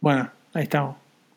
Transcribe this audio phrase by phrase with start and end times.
[0.00, 0.96] Bueno, ahí estamos.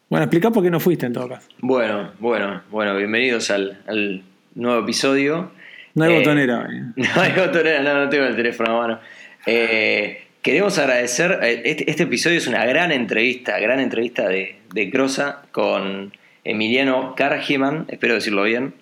[0.10, 1.48] Bueno, explica por qué no fuiste en todo caso.
[1.60, 4.24] Bueno, bueno, bueno, bienvenidos al, al
[4.56, 5.52] nuevo episodio.
[5.96, 6.68] No hay Eh, botonera.
[6.96, 9.00] No hay botonera, no, no tengo el teléfono a mano.
[9.46, 14.92] Eh, queremos agradecer, eh, este, este episodio es una gran entrevista, gran entrevista de, de
[14.92, 16.12] Crosa con
[16.44, 18.74] Emiliano Cargeman, espero decirlo bien.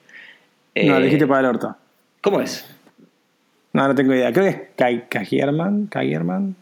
[0.76, 1.76] Eh, no, le dijiste para el orto.
[2.22, 2.66] ¿Cómo es?
[3.74, 4.34] No, no tengo idea.
[4.34, 4.62] Creo que es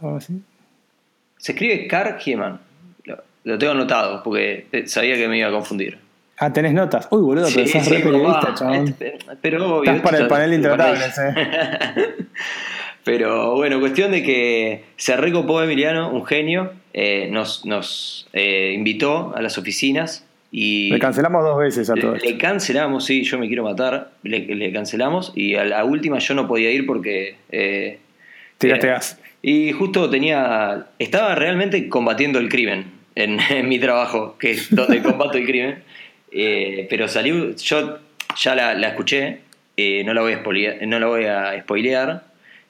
[0.02, 0.41] o algo así.
[1.38, 2.59] Se escribe Cargeman.
[3.48, 5.97] Lo, tengo anotado porque sabía que me iba a confundir.
[6.38, 7.07] Ah, tenés notas.
[7.10, 8.54] Uy, boludo, pero sos re periodista.
[8.75, 11.33] Este, Pero obvio, Estás para el panel de intratables, eh.
[13.04, 19.33] Pero bueno, cuestión de que se recopó Emiliano, un genio, eh, nos, nos eh, invitó
[19.33, 23.47] a las oficinas y Le cancelamos dos veces a todo le, cancelamos, sí, yo me
[23.47, 27.38] quiero matar, le, le cancelamos y a la última yo no podía ir porque...
[27.50, 28.00] eh,
[28.57, 29.19] Tiraste gas.
[29.41, 35.02] Y justo tenía, estaba realmente combatiendo el crimen en, en mi trabajo, que es donde
[35.02, 35.83] combato el crimen.
[36.31, 37.99] Eh, pero salió, yo
[38.37, 39.39] ya la, la escuché,
[39.75, 42.23] eh, no, la voy a spoilear, no la voy a spoilear,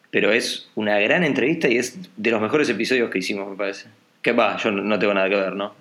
[0.09, 3.87] pero es una gran entrevista y es de los mejores episodios que hicimos, me parece.
[4.21, 5.73] Que va, yo no, tengo nada que ver, ¿no?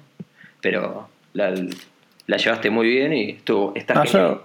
[0.61, 1.55] Pero la,
[2.27, 4.28] la llevaste muy bien y estuvo, está No, genial.
[4.30, 4.45] yo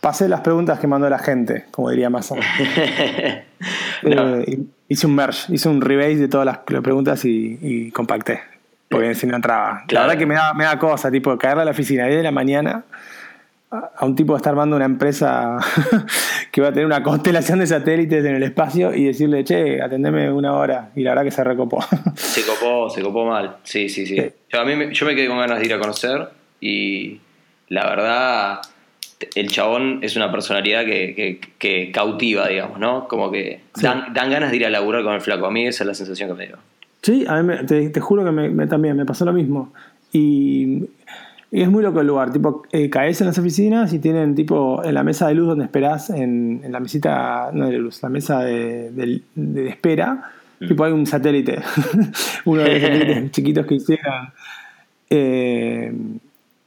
[0.00, 2.34] pasé las preguntas que mandó la gente, como diría Massa.
[4.02, 4.38] No.
[4.38, 8.40] Eh, hice un merge, hice un rebase de todas las preguntas y, y compacté.
[8.90, 9.80] Porque si no entraba.
[9.82, 10.06] La Claro.
[10.08, 12.32] verdad que me da, me da cosa, tipo, caerle a la oficina 10 de la
[12.32, 12.82] mañana
[13.70, 15.58] a un tipo que está armando una empresa
[16.50, 20.28] que va a tener una constelación de satélites en el espacio y decirle, che, atendeme
[20.32, 20.90] una hora.
[20.96, 21.80] Y la verdad que se recopó.
[22.16, 23.58] Se copó, se copó mal.
[23.62, 24.16] Sí, sí, sí.
[24.16, 24.32] Sí.
[24.48, 26.28] Yo, a mí me, yo me quedé con ganas de ir a conocer
[26.60, 27.20] y
[27.68, 28.60] la verdad,
[29.36, 33.06] el chabón es una personalidad que, que- que cautiva, digamos, ¿no?
[33.06, 33.82] Como que Sí.
[33.84, 35.46] dan, dan ganas de ir a laburar con el flaco.
[35.46, 36.56] A mí esa es la sensación que me dio.
[37.02, 39.72] Sí, a mí me- te, te juro que me, me- también me pasó lo mismo.
[40.12, 40.84] Y,
[41.52, 42.32] y es muy loco el lugar.
[42.32, 45.64] Tipo, eh, caes en las oficinas y tienen tipo en la mesa de luz donde
[45.64, 50.68] esperás, en, en la mesita, no de luz, la mesa de, de- de espera, Mm.
[50.68, 51.58] tipo hay un satélite.
[52.44, 54.28] Uno de los satélites chiquitos que hicieron.
[55.08, 55.92] Eh,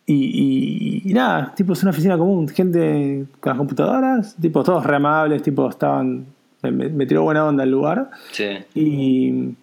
[0.05, 4.85] y, y- y nada, tipo es una oficina común, gente con las computadoras, tipo todos
[4.85, 6.25] re amables, tipo estaban,
[6.61, 8.09] me, me tiró buena onda el lugar.
[8.31, 8.45] Sí.
[8.75, 9.55] Y,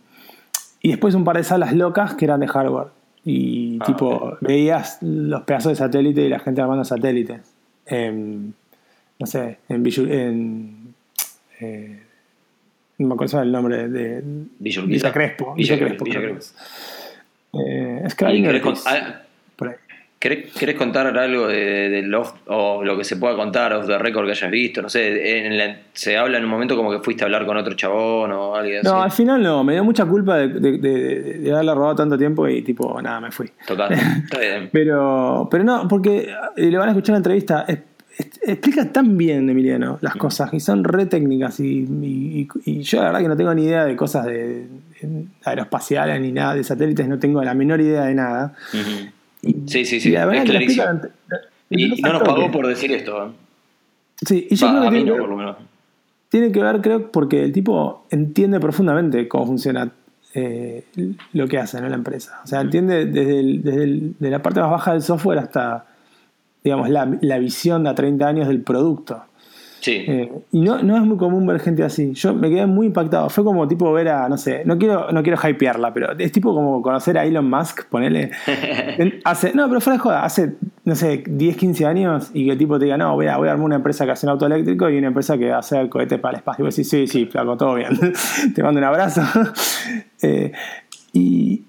[0.83, 2.89] y después un par de salas locas que eran de hardware.
[3.25, 7.41] Y Ah, tipo, veías los pedazos de satélite y la gente armando satélites.
[7.87, 8.55] En,
[9.19, 10.95] no sé, en, Villu- en
[11.61, 12.03] eh,
[12.99, 14.23] no me acuerdo el nombre de
[14.59, 15.55] Villa Crespo.
[15.55, 16.21] Villa Crespo, Crespo.
[16.21, 16.55] Villa es.
[17.53, 18.85] Eh, ¿Y Scribner querés,
[20.21, 23.99] querés- querés contar algo de, del off- o lo que se pueda contar off the
[23.99, 24.83] record que hayas visto?
[24.83, 27.57] No sé, en la- se habla en un momento como que fuiste a hablar con
[27.57, 31.23] otro chabón o alguien No, al final no, me dio mucha culpa de, de- de-
[31.41, 33.51] de haberle robado tanto tiempo y tipo, nada, me fui.
[33.67, 33.95] Tocaste.
[33.95, 34.69] Está bien.
[34.73, 37.65] Pero, pero no, porque eh, le van a escuchar la entrevista.
[37.67, 37.79] Es-
[38.19, 41.59] es- explica tan bien, Emiliano, las cosas y son re técnicas.
[41.61, 44.67] Y, y- y yo, la verdad, que no tengo ni idea de cosas de,
[45.01, 48.53] de aeroespaciales ni nada, de satélites, no tengo la menor idea de nada.
[48.75, 49.11] Ujú.
[49.43, 50.85] Y- Sí, sí, sí, y la verdad es que lo clarísimo.
[50.85, 51.11] explican-
[51.71, 53.27] Y, y no nos pagó por decir esto.
[53.27, 53.31] ¿eh?
[54.27, 55.57] Sí, y yo creo que tiene, no, por lo menos.
[56.29, 59.91] tiene que ver, creo, porque el tipo entiende profundamente cómo funciona
[60.35, 60.85] eh,
[61.33, 61.89] lo que hace ¿no?
[61.89, 62.41] la empresa.
[62.45, 65.87] O sea, entiende desde, el- desde el- la parte más baja del software hasta,
[66.63, 69.25] digamos, la, la visión a 30 años del producto.
[69.81, 70.05] Sí.
[70.07, 72.13] Eh, y no, no es muy común ver gente así.
[72.13, 73.29] Yo me quedé muy impactado.
[73.31, 76.55] Fue como tipo ver a, no sé, no quiero, no quiero hypearla, pero es tipo
[76.55, 78.31] como conocer a Elon Musk, ponele.
[79.25, 80.55] Hace, no, pero fuera de joda, hace,
[80.85, 83.49] no sé, 10, 15 años y que el tipo te diga, no, voy a, voy
[83.49, 85.89] a armar una empresa que hace un auto eléctrico y una empresa que hace el
[85.89, 86.63] cohete para el espacio.
[86.63, 87.99] Y vos decís, sí, sí, flaco, todo bien.
[88.55, 89.23] te mando un abrazo.
[90.23, 90.53] Eh,
[91.15, 91.65] y,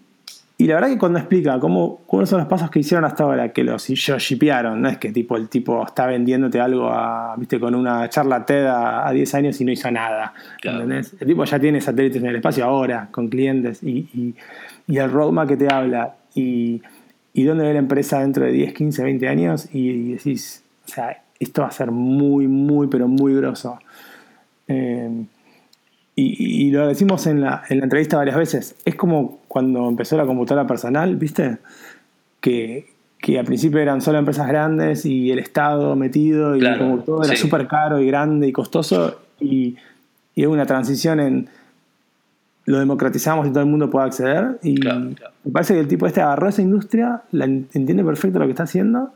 [0.61, 3.51] y la verdad que cuando explica cómo, cuáles son los pasos que hicieron hasta ahora,
[3.51, 7.73] que los shipearon, no es que tipo el tipo está vendiéndote algo a, viste, con
[7.73, 10.35] una charla TED a, a 10 años y no hizo nada.
[10.61, 10.83] Claro.
[10.83, 11.15] ¿entendés?
[11.19, 14.35] El tipo ya tiene satélites en el espacio ahora, con clientes, y, y,
[14.85, 16.83] y el roadmap que te habla, y,
[17.33, 21.23] y dónde ve la empresa dentro de 10, 15, 20 años, y decís, o sea,
[21.39, 23.79] esto va a ser muy, muy, pero muy grosso.
[24.67, 25.25] Eh,
[26.15, 30.15] y, y lo decimos en la, en la entrevista varias veces, es como cuando empezó
[30.15, 31.57] la computadora personal, ¿viste?
[32.39, 32.87] Que,
[33.19, 37.23] que al principio eran solo empresas grandes y el Estado metido y Claro, como todo
[37.25, 37.41] era sí.
[37.41, 39.75] súper caro y grande y costoso y,
[40.35, 41.49] y hubo una transición en
[42.63, 45.33] lo democratizamos y todo el mundo puede acceder y Claro, claro.
[45.43, 48.51] me parece que el tipo este agarró esa industria, la en- entiende perfecto lo que
[48.51, 49.11] está haciendo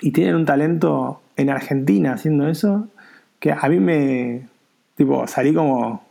[0.00, 2.88] y tienen un talento en Argentina haciendo eso
[3.38, 4.48] que a mí me
[4.96, 6.04] tipo salí como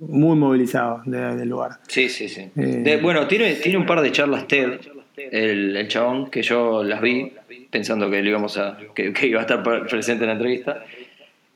[0.00, 1.72] muy movilizado de- del lugar.
[1.88, 2.42] Sí, sí, sí.
[2.56, 2.60] Eh.
[2.84, 4.78] De- bueno, tiene, tiene un par de charlas TED,
[5.16, 7.32] el, el chabón, que yo las vi
[7.70, 10.84] pensando que, lo íbamos a, que, que iba a estar pre- presente en la entrevista.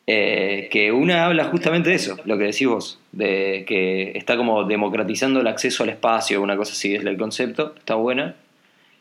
[0.06, 4.64] eh, que una habla justamente de eso, lo que decís vos, de que está como
[4.64, 8.34] democratizando el acceso al espacio, una cosa así es el concepto, está buena.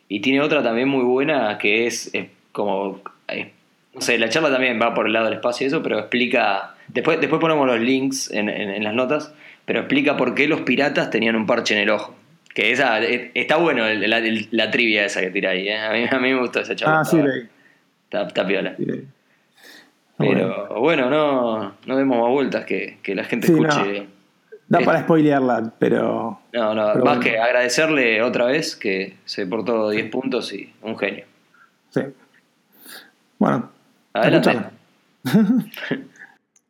[0.08, 3.48] Y tiene otra también muy buena que es, es como, es-
[3.94, 6.76] no sé, la charla también va por el lado del espacio y eso, pero explica,
[6.92, 9.32] después, después ponemos los links en, en- en las notas,
[9.64, 12.14] pero explica por qué los piratas tenían un parche en el ojo.
[12.54, 15.78] Que esa, eh, está bueno el- la, el- la trivia esa que tira ahí, ¿eh?
[15.78, 17.00] a, mí, a mí me gustó esa charla.
[17.00, 17.48] Ah, sí, leí.
[18.04, 18.74] está- está piola.
[18.76, 19.06] sí, leí.
[20.18, 24.06] Pero bueno, no, no demos más vueltas, que, que la gente Sí, escuche.
[24.68, 26.40] Da Eh, para spoilearla, pero.
[26.52, 27.20] No, no, Pero más bueno.
[27.20, 31.24] que agradecerle otra vez que se portó 10 puntos y un genio.
[31.90, 32.02] Sí.
[33.38, 33.70] Bueno,
[34.12, 34.58] Adelante.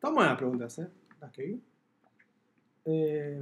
[0.03, 0.89] Están buenas preguntas, ¿eh?
[1.21, 1.61] Las que vi.
[2.87, 3.41] Eh,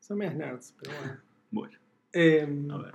[0.00, 1.16] son medias nerds, pero bueno.
[1.52, 1.78] Bueno,
[2.12, 2.94] Eh, a ver.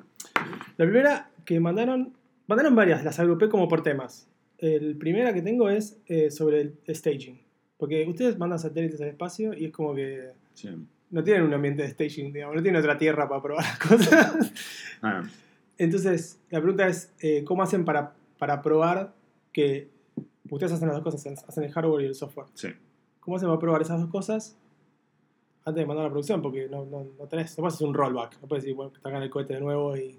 [0.75, 2.13] la primera que mandaron,
[2.47, 4.27] mandaron varias, las agrupé como por temas.
[4.57, 7.39] El primera que tengo es eh, sobre el staging.
[7.77, 10.67] Porque ustedes mandan satélites al espacio y es como que Sí.
[11.09, 14.53] no tienen un ambiente de staging, digamos, no tienen otra tierra para probar las cosas.
[15.01, 15.23] Ah,
[15.77, 19.13] Entonces, la pregunta es, eh, ¿cómo hacen para, para probar
[19.53, 19.87] que
[20.49, 22.47] ustedes hacen las dos cosas, hacen el hardware y el software?
[22.55, 22.67] sí.
[23.29, 24.57] ¿Cómo se va a probar esas dos cosas
[25.63, 26.41] antes de mandar a la producción?
[26.41, 29.21] Porque no, no, no tenés, no puedes hacer un rollback, no puedes decir, bueno, hagan
[29.21, 30.17] el cohete de nuevo y...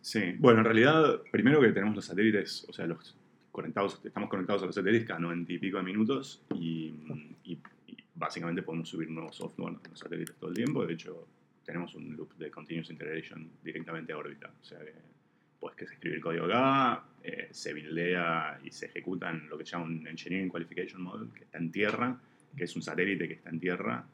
[0.00, 3.16] Sí, bueno, en realidad, primero que tenemos los satélites, o sea, los
[3.50, 6.94] conectados, estamos conectados a los satélites cada 90 y pico de minutos y,
[7.42, 7.58] y-
[7.88, 10.86] y básicamente podemos subir nuevos software en los satélites todo el tiempo.
[10.86, 11.26] De hecho,
[11.64, 14.52] tenemos un loop de continuous integration directamente a órbita.
[14.62, 14.92] O sea que
[15.58, 19.58] pues que se escribe el código acá, eh, se buildea y se ejecuta en lo
[19.58, 22.20] que se llama un Engineering Qualification Model, que está en tierra,
[22.56, 24.04] que es un satélite que está en tierra,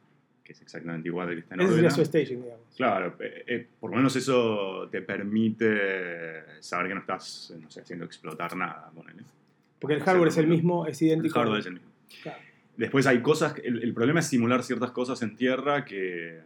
[0.43, 1.75] que es exactamente igual al que está en órbita.
[1.75, 2.65] sería su staging, digamos.
[2.75, 7.81] Claro, eh, eh, por lo menos eso te permite saber que no estás no sé,
[7.81, 8.91] haciendo explotar nada.
[8.93, 9.23] ponele.
[9.79, 11.39] Porque el hardware es el mismo, es El idéntico.
[11.39, 11.89] hardware es el mismo.
[12.21, 12.39] Claro.
[12.77, 16.39] Después hay cosas, el, el problema es simular ciertas cosas en tierra que,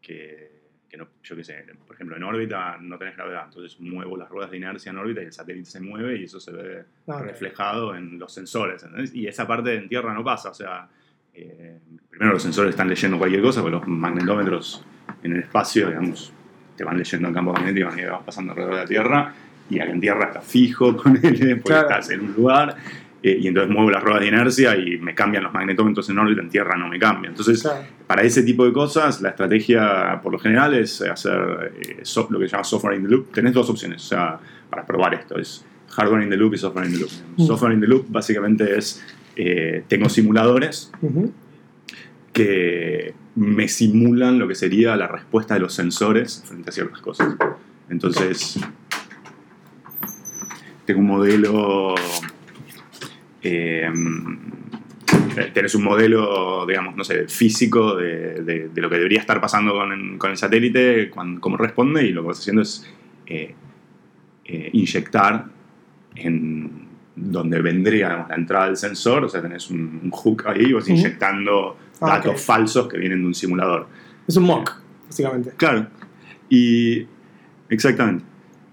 [0.00, 0.50] que,
[0.88, 4.28] que no, yo qué sé, por ejemplo, en órbita no tenés gravedad, entonces muevo las
[4.28, 7.16] ruedas de inercia en órbita y el satélite se mueve y eso se ve Ah,
[7.16, 7.22] ok.
[7.22, 9.12] reflejado en los sensores, ¿entendés?
[9.14, 10.88] Y esa parte en tierra no pasa, o sea,
[11.34, 11.78] eh,
[12.10, 14.84] primero los sensores están leyendo cualquier cosa, porque los magnetómetros
[15.22, 16.32] en el espacio, digamos,
[16.76, 19.34] te van leyendo el campo magnético a medida que vas pasando alrededor de la Tierra,
[19.70, 21.88] y acá en Tierra está fijo, ponele, porque Claro.
[21.88, 22.76] estás en un lugar,
[23.22, 26.42] eh, y entonces muevo las ruedas de inercia y me cambian los magnetómetros en órbita,
[26.42, 27.32] en Tierra no me cambian.
[27.32, 27.84] Entonces, Claro.
[28.06, 32.38] para ese tipo de cosas, la estrategia por lo general es hacer eh, so- lo
[32.40, 33.32] que se llama software in the loop.
[33.32, 34.38] Tenés dos opciones, o sea,
[34.68, 37.10] para probar esto, es hardware in the loop y software in the loop.
[37.36, 37.46] Mm.
[37.46, 39.04] Software in the loop básicamente es,
[39.36, 40.90] eh, tengo simuladores
[42.32, 47.34] que me simulan lo que sería la respuesta de los sensores frente a ciertas cosas.
[47.90, 48.58] Entonces,
[50.84, 51.94] tengo un modelo.
[53.42, 53.90] eh,
[55.54, 59.72] tenés un modelo, digamos, no sé, físico de, de- de lo que debería estar pasando
[59.72, 62.86] con, el- con el satélite, cuan- cómo responde, y lo que vas haciendo es
[63.26, 63.54] eh,
[64.44, 65.46] eh, inyectar
[66.16, 66.81] en
[67.14, 70.88] donde vendría la entrada del sensor, o sea, tenés un, un hook ahí, y vas
[70.88, 73.86] inyectando Ah, datos falsos que vienen de un simulador.
[74.26, 74.72] Es un mock,
[75.06, 75.52] básicamente.
[75.56, 75.86] Claro.
[76.48, 77.06] Y.
[77.68, 78.24] Exactamente.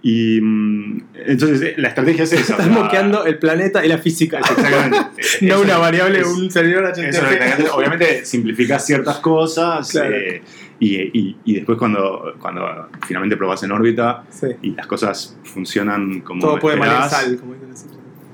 [0.02, 0.40] Y.
[0.42, 2.56] mm, entonces, eh, la estrategia es esa.
[2.56, 4.40] o Estás sea, moqueando el planeta y la física.
[4.50, 4.98] Exactamente.
[5.42, 7.68] no Eso- una variable, es- un servidor eso es hacer.
[7.72, 10.16] Obviamente simplificas ciertas cosas Claro.
[10.16, 10.42] eh,
[10.80, 14.48] y, y- y después cuando, cuando finalmente probas en órbita Sí.
[14.64, 16.78] y las cosas funcionan como Todo puede
[17.10, 17.90] sal, como dicen.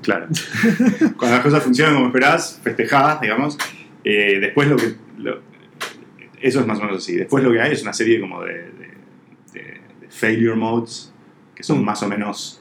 [0.06, 0.28] Claro.
[1.18, 3.58] Cuando las cosas funcionan como esperás, festejadas, digamos,
[4.04, 4.94] eh, después lo que...
[5.18, 5.40] lo-
[6.40, 7.16] eso es más o menos así.
[7.16, 8.94] Después lo que hay es una serie como de, de-
[9.52, 11.12] de- de failure modes
[11.54, 11.84] que son Mm.
[11.84, 12.60] más o menos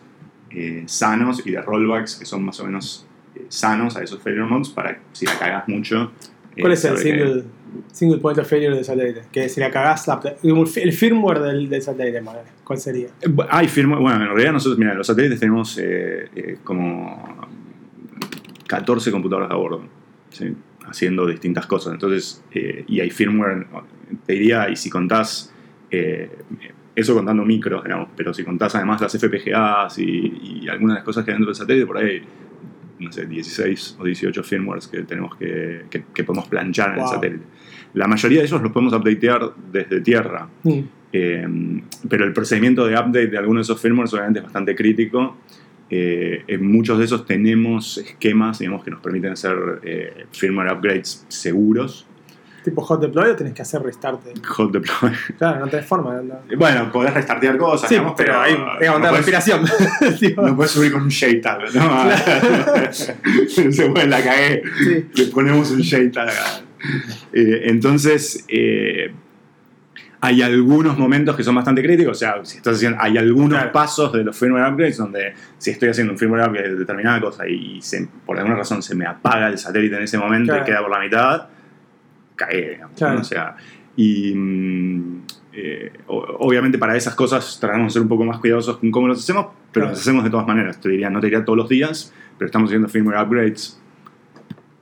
[0.50, 4.46] eh, sanos y de rollbacks que son más o menos eh, sanos a esos failure
[4.48, 6.12] modes para si la cagas mucho.
[6.60, 7.44] ¿Cuál es el single,
[7.92, 9.24] single point of failure del satélite?
[9.32, 13.08] Que si la cagás, la, el firmware del, del satélite, madre, ¿cuál sería?
[13.22, 17.48] Eh, Hay firmware, bueno, en realidad nosotros, mira, los satélites tenemos eh, eh, como
[18.68, 19.84] 14 computadoras a bordo,
[20.30, 20.54] ¿sí?
[20.88, 21.94] haciendo distintas cosas.
[21.94, 23.68] Entonces, eh, y hay firmware,
[24.26, 25.54] te diría, y si contás,
[25.92, 26.30] eh,
[26.96, 31.04] eso contando micros, digamos, pero si contás además las FPGAs y, y algunas de las
[31.04, 32.24] cosas que hay dentro del satélite, por ahí,
[33.00, 37.08] no sé, 16 o 18 firmwares que tenemos que, que, que podemos planchar en el
[37.08, 37.44] satélite.
[37.94, 40.50] La mayoría de ellos los podemos updatear desde tierra.
[40.64, 40.80] Mm.
[41.14, 41.48] Eh,
[42.10, 45.38] pero el procedimiento de update de algunos de esos firmwares obviamente es bastante crítico.
[45.90, 51.26] Eh, en muchos de esos tenemos esquemas digamos, que nos permiten hacer eh, firmware upgrades
[51.30, 52.06] seguros.
[52.66, 54.20] Tipo hot deploy o tenés que hacer restart.
[54.46, 55.12] Hot deploy.
[55.38, 56.16] Claro, no tenés forma.
[56.22, 56.36] No.
[56.58, 58.42] Bueno, podés restartear cosas, Sí, digamos, pero pero.
[58.42, 59.62] ahí tenés que aguantar no respiración.
[60.46, 62.12] No puedes subir con un JTAG, ¿no?
[63.72, 64.64] Se puede la cagué.
[64.84, 65.08] Sí.
[65.16, 66.30] Le ponemos un JTAG.
[67.32, 69.14] Eh, entonces, eh,
[70.22, 72.18] hay algunos momentos que son bastante críticos.
[72.18, 73.72] O sea, si estás haciendo, hay algunos Claro.
[73.72, 77.48] pasos de los firmware upgrades donde si estoy haciendo un firmware upgrade de determinada cosa
[77.48, 80.64] y se- por alguna razón se me apaga el satélite en ese momento Claro.
[80.64, 81.48] y queda por la mitad,
[82.36, 83.16] cae, digamos, Claro.
[83.16, 83.22] ¿no?
[83.22, 83.56] O sea,
[83.98, 85.22] y mm,
[85.54, 89.20] eh, obviamente para esas cosas tratamos de ser un poco más cuidadosos con cómo los
[89.20, 89.90] hacemos, pero Claro.
[89.92, 90.80] los hacemos de todas maneras.
[90.82, 93.80] Te diría, no te diría todos los días, pero estamos haciendo firmware upgrades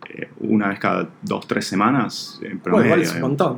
[0.09, 2.85] eh, una vez cada dos, tres semanas en Bueno, promedio.
[2.87, 3.57] igual es un montón.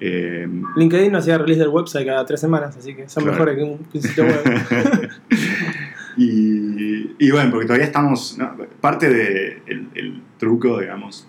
[0.00, 3.38] Eh, LinkedIn no hacía release del website cada tres semanas, así que son Claro.
[3.46, 5.10] mejores que un que un sitio web.
[6.16, 8.36] y, y bueno, porque todavía estamos.
[8.38, 11.26] no, parte del el, el truco, digamos,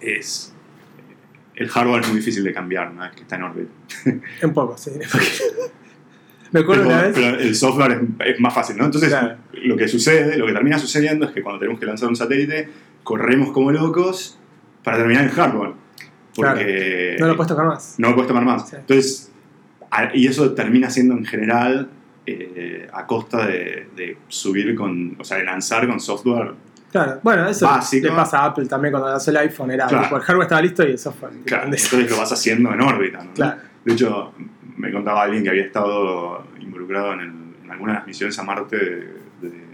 [0.00, 0.49] es.
[1.60, 3.70] El hardware es muy difícil de cambiar una vez que está en órbita.
[4.46, 4.90] Un poco, sí.
[6.52, 7.12] Me acuerdo Pero, una vez.
[7.14, 8.84] pero el software es, es más fácil, ¿no?
[8.86, 9.36] Entonces, Claro.
[9.52, 12.68] lo que sucede, lo que termina sucediendo es que cuando tenemos que lanzar un satélite,
[13.04, 14.36] corremos como locos
[14.82, 15.72] para terminar el hardware.
[16.34, 17.94] Porque No lo puedes tocar más.
[17.98, 18.68] no lo puedes tomar más.
[18.68, 18.76] Sí.
[18.76, 19.30] Entonces,
[20.14, 21.88] y eso termina siendo en general
[22.26, 26.52] eh, a costa de, de subir con, o sea, de lanzar con software.
[26.90, 28.08] Claro, bueno, eso Básico.
[28.08, 29.70] le pasa a Apple también cuando lanzó el iPhone.
[29.70, 30.04] Era, Claro.
[30.04, 31.32] tipo, el hardware estaba listo y el software.
[31.44, 33.22] Claro, entonces lo vas haciendo en órbita.
[33.24, 33.32] ¿no?
[33.32, 33.60] Claro.
[33.84, 34.32] De hecho,
[34.76, 38.42] me contaba alguien que había estado involucrado en, el- en algunas de las misiones a
[38.42, 38.96] Marte de,
[39.42, 39.70] de-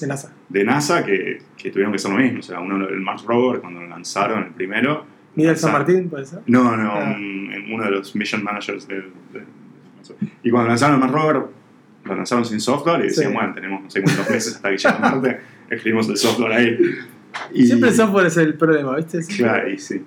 [0.00, 0.32] de NASA.
[0.48, 2.40] de NASA que, que tuvieron que hacer lo mismo.
[2.40, 5.04] O sea, uno, el Mars Rover, cuando lo lanzaron el primero.
[5.34, 6.40] Miguel San Martín, puede ser.
[6.46, 7.14] No, no, Ah.
[7.16, 9.12] un- uno de los mission managers del.
[9.32, 9.46] de- de-
[10.42, 11.42] y cuando lanzaron el Mars Rover,
[12.04, 13.34] lo lanzaron sin software y decían, Sí.
[13.36, 16.78] bueno, tenemos no sé cuántos meses hasta que llegue a Marte, escribimos el software ahí.
[17.52, 19.22] Y, Siempre el software es el problema, ¿viste?
[19.22, 20.04] Siempre- Claro, y sí.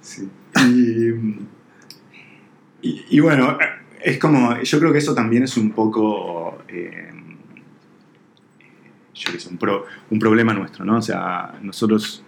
[0.00, 0.28] sí.
[0.66, 1.08] Y,
[2.88, 3.58] y, y bueno,
[4.02, 7.10] es como, yo creo que eso también es un poco, eh,
[9.14, 10.96] yo qué sé, un, pro- un problema nuestro, ¿no?
[10.98, 12.24] O sea, nosotros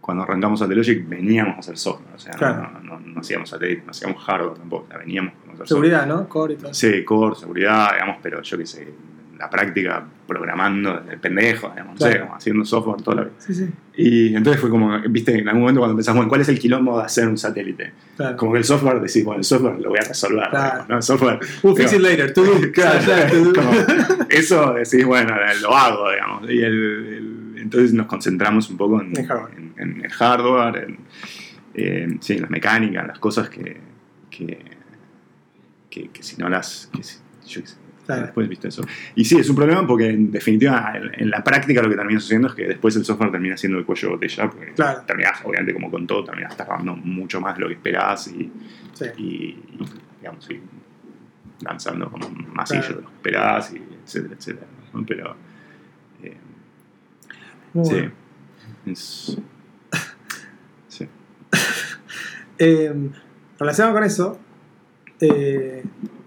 [0.00, 2.70] cuando arrancamos Satellogic veníamos a hacer software, o sea, no- Claro.
[2.82, 5.68] no, no, no hacíamos satélite, no hacíamos hardware tampoco, o sea, veníamos a hacer software.
[5.68, 6.28] Seguridad, ¿no?
[6.28, 6.74] Core y todo.
[6.74, 8.88] Sí, core, seguridad, digamos, pero yo qué sé,
[9.38, 12.24] la práctica programando de pendejo, digamos, no sé, Claro.
[12.26, 13.34] como haciendo software toda la vida.
[13.38, 13.68] Sí, sí.
[13.96, 16.98] Y entonces fue como, viste, en algún momento cuando pensamos, bueno, ¿cuál es el quilombo
[16.98, 17.92] de hacer un satélite?
[18.16, 18.36] Claro.
[18.36, 20.64] Como que el software, decís, bueno, el software lo voy a resolver, Claro.
[20.64, 20.96] digamos, ¿no?
[20.96, 21.38] El software...
[21.62, 22.32] We'll fix digo, it later.
[22.72, 23.70] Claro, como,
[24.30, 26.50] eso decís, bueno, lo hago, digamos.
[26.50, 29.52] Y el, el- entonces nos concentramos un poco en, En hardware.
[29.58, 30.98] en- en el hardware, en,
[31.74, 33.76] en- sí, en la mecánica, en las cosas que,
[34.30, 34.58] que,
[35.90, 36.90] que, que si no las...
[36.94, 37.76] Que si- yo qué sé,
[38.06, 38.22] Claro.
[38.22, 38.82] Después viste eso.
[39.16, 42.46] Y sí, es un problema porque en definitiva, en, la práctica lo que termina sucediendo
[42.48, 45.02] es que después el software termina siendo el cuello de botella, porque Claro.
[45.04, 48.50] terminás, obviamente, como con todo, terminás tardando mucho más de lo que esperás y,
[48.92, 49.04] Sí.
[49.18, 49.58] y, y,
[50.20, 50.60] digamos, y
[51.64, 52.96] lanzando como más sillo Claro.
[52.96, 54.66] de lo que esperás, y etcétera, etcétera.
[55.06, 55.36] Pero,
[56.22, 56.36] eh,
[57.74, 58.12] Muy sí, bueno.
[58.86, 59.38] es,
[60.88, 61.08] sí.
[62.58, 63.10] Eh,
[63.58, 64.38] relacionado con eso,
[65.20, 65.82] eh,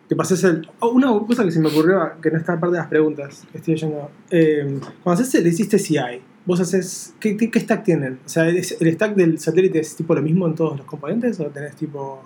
[0.10, 0.68] te pases el.
[0.80, 3.60] oh, una cosa que se me ocurrió, que no está parte de las preguntas que
[3.60, 4.12] estoy leyendo.
[4.32, 6.00] Eh, cuando haces, le hiciste CI,
[6.46, 7.14] vos haces.
[7.20, 8.20] ¿qué, qué, qué stack tienen?
[8.26, 11.40] O sea, ¿es- ¿el stack del satélite es tipo lo mismo en todos los componentes?
[11.40, 12.24] ¿O tenés tipo.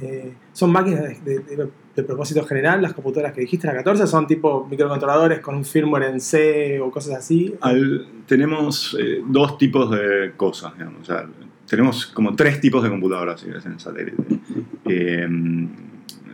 [0.00, 4.06] eh, ¿Son máquinas de, de- de- de propósito general, las computadoras que dijiste, la 14?
[4.06, 7.54] ¿Son tipo microcontroladores con un firmware en C o cosas así?
[7.60, 11.02] Al- tenemos eh, dos tipos de cosas, digamos.
[11.02, 11.28] O sea,
[11.68, 14.16] tenemos como tres tipos de computadoras si ves, en el satélite.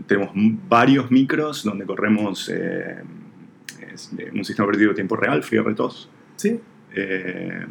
[0.08, 0.30] Tenemos
[0.68, 2.96] varios micros donde corremos eh,
[4.32, 6.58] un sistema operativo de tiempo real, FreeRTOS, ¿Sí?
[6.94, 7.64] eh,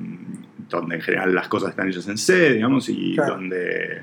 [0.69, 3.33] donde en general las cosas están hechas en C, digamos, y Claro.
[3.35, 4.01] donde...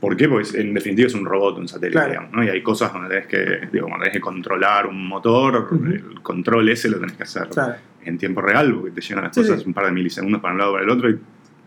[0.00, 0.28] ¿Por qué?
[0.28, 2.10] Porque en definitiva es un robot, un satélite, Claro.
[2.10, 2.44] digamos, ¿no?
[2.44, 5.84] Y hay cosas donde tenés que, digo, cuando tenés que controlar un motor, Ujú.
[5.86, 7.74] el control ese lo tenés que hacer Claro.
[8.04, 9.66] en tiempo real, porque te llegan las Sí, cosas sí.
[9.66, 11.18] un par de milisegundos para un lado o para el otro y,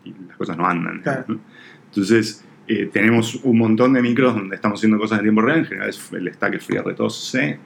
[0.06, 1.02] y las cosas no andan.
[1.02, 1.26] Claro.
[1.28, 1.40] ¿no?
[1.88, 5.66] Entonces, eh, tenemos un montón de micros donde estamos haciendo cosas en tiempo real, en
[5.66, 7.60] general es el stack es FreeRTOS C,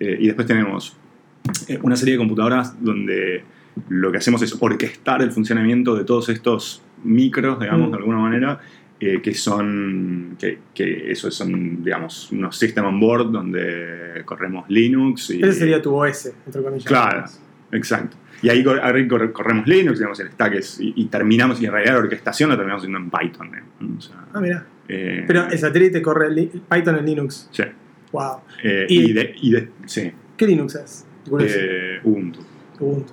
[0.00, 0.96] eh, y después tenemos
[1.68, 3.44] eh, una serie de computadoras donde
[3.90, 7.90] lo que hacemos es orquestar el funcionamiento de todos estos micros, digamos, Mm.
[7.90, 8.60] de alguna manera,
[8.98, 15.28] eh, que son, que, que eso son, digamos, unos system on board donde corremos Linux
[15.32, 15.42] y...
[15.42, 16.86] Ese sería tu OS, entre comillas.
[16.86, 17.24] Claro,
[17.72, 18.16] exacto.
[18.42, 21.66] Y ahí, cor- ahí cor- corremos Linux, digamos, el stack es, y, y terminamos, y
[21.66, 23.54] en realidad la orquestación la terminamos haciendo en Python.
[23.54, 23.62] ¿eh?
[23.96, 24.66] O sea, Ah, mira.
[24.88, 26.28] eh, Pero el satélite corre
[26.70, 27.48] Python en Linux.
[27.50, 27.62] sí.
[28.12, 28.40] Wow.
[28.62, 31.06] Eh, Y- y, de, y de- sí, ¿Qué Linux es?
[31.40, 32.40] Eh, Ubuntu.
[32.78, 33.12] Ubuntu.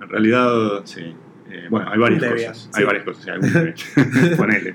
[0.00, 1.14] En realidad, sí.
[1.68, 2.58] Bueno, hay varias cosas.
[2.58, 2.70] sí.
[2.74, 3.24] Hay varias cosas.
[3.24, 3.74] sí, algún.
[4.36, 4.74] Ponele.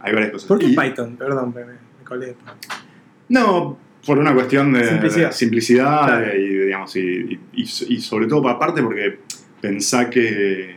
[0.00, 0.48] Hay varias cosas.
[0.48, 1.16] ¿Por qué Python?
[1.16, 2.34] Perdón, me, me colé.
[3.28, 5.26] No, por una cuestión de Simplicidad.
[5.28, 6.36] de simplicidad Claro.
[6.38, 7.66] y, digamos, y, y-
[8.00, 9.18] sobre todo aparte porque
[9.60, 10.74] pensá que,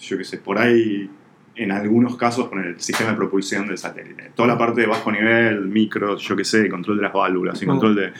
[0.00, 1.10] yo qué sé, por ahí
[1.56, 4.30] en algunos casos con el sistema de propulsión del satélite.
[4.34, 7.66] Toda la parte de bajo nivel, micros, yo qué sé, control de las válvulas y
[7.66, 8.12] control de...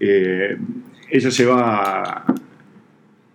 [0.00, 0.56] Eh,
[1.10, 2.24] ella lleva...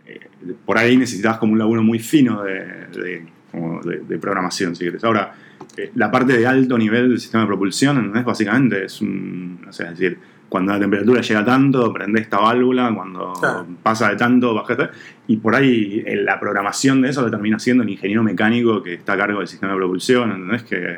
[0.06, 0.20] eh,
[0.66, 5.04] por ahí necesitabas como un laburo muy fino de, de- como de- programación, si querés.
[5.04, 5.34] Ahora,
[5.96, 8.26] la parte de alto nivel del sistema de propulsión, ¿entendés?
[8.26, 9.60] Básicamente es un...
[9.68, 10.18] O sea, es decir,
[10.50, 13.68] cuando la temperatura llega a tanto, prende esta válvula, cuando Claro.
[13.84, 14.90] pasa de tanto, baja
[15.28, 18.96] Y por ahí eh, la programación de eso lo termina siendo el ingeniero mecánico que
[18.96, 20.64] está a cargo del sistema de propulsión, ¿entendés?
[20.64, 20.98] Que,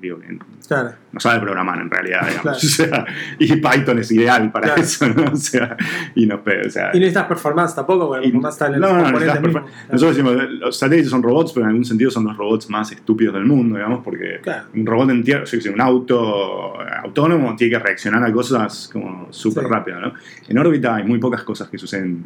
[0.00, 0.92] digo, que Claro.
[1.12, 2.42] no sabe programar en realidad, digamos.
[2.42, 2.56] Claro.
[2.60, 3.06] O sea,
[3.38, 4.82] y Python es ideal para Claro.
[4.82, 5.32] eso, ¿no?
[5.32, 5.76] O sea,
[6.14, 8.80] y pe- o sea, Y no necesitas performance tampoco, porque y- performance está en el
[8.80, 9.18] no, no, mismo.
[9.18, 12.90] perfor- Nosotros decimos, los satélites son robots, pero en algún sentido son los robots más
[12.92, 14.68] estúpidos del mundo, digamos, porque Claro.
[14.74, 19.26] un robot en tierra, yo sé, un auto autónomo tiene que reaccionar a cosas como
[19.30, 19.70] súper Sí.
[19.70, 20.12] rápido, ¿no?
[20.48, 22.24] En órbita hay muy pocas cosas que suceden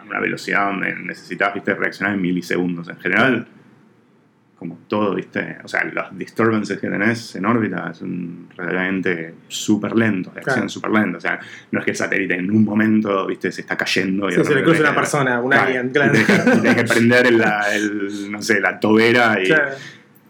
[0.00, 2.88] a una velocidad donde necesitas, viste, reaccionar en milisegundos.
[2.88, 3.46] En general,
[4.62, 10.32] como todo, viste, o sea, los disturbances que tenés en órbita son realmente súper lentos,
[10.32, 10.68] reaccionan Claro.
[10.68, 11.18] súper lentos.
[11.18, 11.40] O sea,
[11.72, 14.44] no es que el satélite en un momento, viste, se está cayendo y Sí, de
[14.44, 16.12] se le cruza una persona, un alien, y claro.
[16.12, 19.46] tenés que, prender la, el, no sé, la tobera y...
[19.46, 19.70] Claro.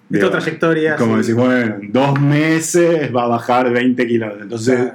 [0.08, 0.96] Digo, toda trayectoria.
[0.96, 1.20] Como sí.
[1.20, 4.34] decís, bueno, en dos meses va a bajar 20 kilos.
[4.42, 4.94] Entonces Claro.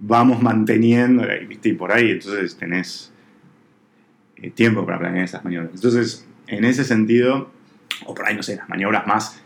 [0.00, 1.70] vamos manteniendo, ¿viste?
[1.70, 3.12] y por ahí, entonces tenés
[4.36, 5.72] eh, tiempo para planear esas maniobras.
[5.74, 7.50] Entonces, en ese sentido,
[8.06, 9.40] o por ahí, no sé, las maniobras más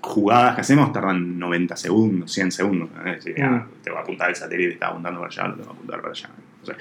[0.00, 2.88] jugadas que hacemos tardan 90 segundos, 100 segundos.
[2.96, 5.72] ah, te va a apuntar el satélite, está apuntando para allá, lo te va a
[5.72, 6.30] apuntar para allá.
[6.62, 6.74] O sea,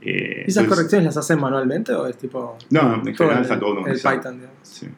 [0.00, 2.56] eh, ¿Y ¿Esas entonces- correcciones las hacen manualmente o es tipo.
[2.70, 4.16] No, en general el- está todo El automatizado.
[4.16, 4.56] Python, digamos.
[4.62, 4.88] Sí,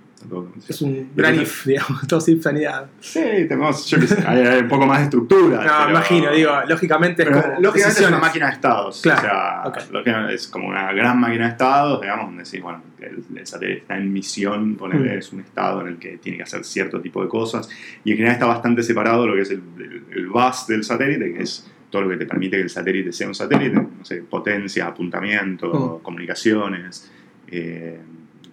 [0.69, 2.87] Es un gran if, digamos, todo sin sanidad.
[3.00, 5.59] Sí, tenemos, yo qué sé, hay, hay un poco más de estructura.
[5.64, 7.43] No, pero- imagino, digo, lógicamente es como.
[7.61, 9.00] lógicamente es una máquina de estados.
[9.02, 12.83] Claro, O sea, lógicamente es como una gran máquina de estados, digamos, donde decir, bueno,
[13.01, 15.18] el, el satélite está en misión, ponerle Mm.
[15.18, 17.68] es un estado en el que tiene que hacer cierto tipo de cosas.
[18.05, 21.33] Y en general está bastante separado lo que es el, el, el bus del satélite,
[21.35, 24.16] que es todo lo que te permite que el satélite sea un satélite, no sé,
[24.22, 26.03] potencia, apuntamiento, Mm.
[26.03, 27.11] comunicaciones,
[27.49, 28.01] eh,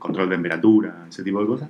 [0.01, 1.69] control de temperatura, ese tipo de cosas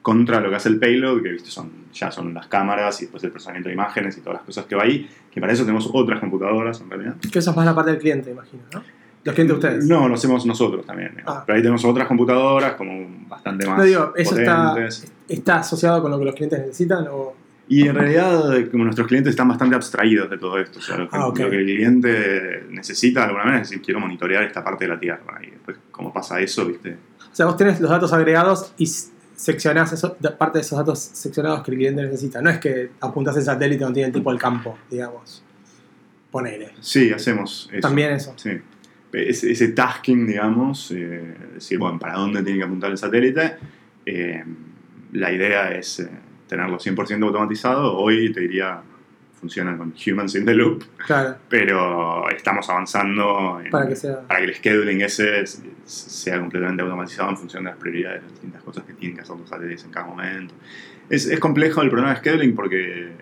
[0.00, 1.50] contra lo que hace el payload, que ¿viste?
[1.50, 4.64] Son, ya son las cámaras y después el procesamiento de imágenes y todas las cosas
[4.64, 7.16] que va ahí, que para eso tenemos otras computadoras en realidad.
[7.30, 8.82] Que eso es más la parte del cliente, imagino, ¿no?
[9.24, 9.86] Los clientes de ustedes.
[9.86, 11.12] No, lo hacemos nosotros también.
[11.26, 11.42] Ah.
[11.44, 15.12] Pero ahí tenemos otras computadoras como bastante más No digo, ¿eso está, potentes.
[15.28, 17.34] está asociado con lo que los clientes necesitan o.?
[17.68, 20.96] Y en realidad, eh, como nuestros clientes están bastante abstraídos de todo esto, o sea,
[20.96, 21.38] lo que, Ah, ok.
[21.40, 24.94] lo que el cliente necesita de alguna manera es decir, quiero monitorear esta parte de
[24.94, 25.38] la Tierra.
[25.42, 26.96] Y después, cómo pasa eso, ¿viste?
[27.38, 28.86] O sea, vos tenés los datos agregados y
[29.36, 32.42] seccionás eso, parte de esos datos seccionados que el cliente necesita.
[32.42, 35.44] No es que apuntás el satélite donde tiene el tipo del campo, digamos.
[36.32, 36.72] Ponele.
[36.80, 37.80] Sí, hacemos eso.
[37.80, 38.34] También eso.
[38.34, 38.50] Sí.
[39.12, 43.54] Ese, ese tasking, digamos, eh, decir, bueno, para dónde tiene que apuntar el satélite,
[44.04, 44.44] eh,
[45.12, 46.10] la idea es eh,
[46.48, 47.96] tenerlo 100% automatizado.
[47.98, 48.82] Hoy te diría,
[49.38, 51.36] funciona con Humans in the Loop, Claro.
[51.48, 54.20] pero estamos avanzando en- Para que sea.
[54.26, 55.44] para que el scheduling ese
[55.84, 59.36] sea completamente automatizado en función de las prioridades, las distintas cosas que tienen que hacer
[59.36, 60.54] los satélites en cada momento.
[61.08, 63.12] Es, es complejo el problema de scheduling porque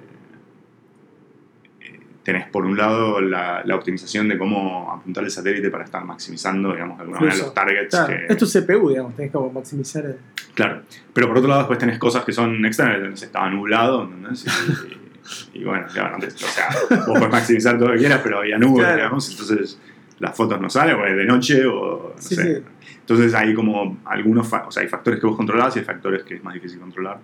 [1.81, 6.05] eh, tenés por un lado la, la optimización de cómo apuntar el satélite para estar
[6.05, 7.47] maximizando, digamos, de alguna manera Flujo.
[7.49, 7.91] los targets.
[7.91, 9.15] Claro, que- es tu CPU, digamos.
[9.15, 10.17] Tenés que maximizar el.
[10.55, 14.45] Claro, pero por otro lado después tenés cosas que son externas, estaba nublado, ¿entendés?
[14.47, 15.06] Y,
[15.55, 16.69] y bueno, ya, no te- o sea,
[17.07, 18.97] vos podés maximizar todo lo que quieras, pero había nubes, Claro.
[18.97, 19.79] digamos, entonces
[20.19, 22.57] las fotos no salen, o es de noche, o no Sí, sé.
[22.57, 22.63] sí.
[23.01, 26.35] Entonces hay como algunos, o sea, hay factores que vos controlás y hay factores que
[26.37, 27.19] es más difícil controlar.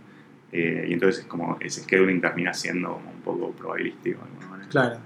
[0.52, 4.18] Eh, y entonces es como ese scheduling termina siendo como un poco probabilístico.
[4.20, 4.68] de alguna manera.
[4.68, 4.96] Claro.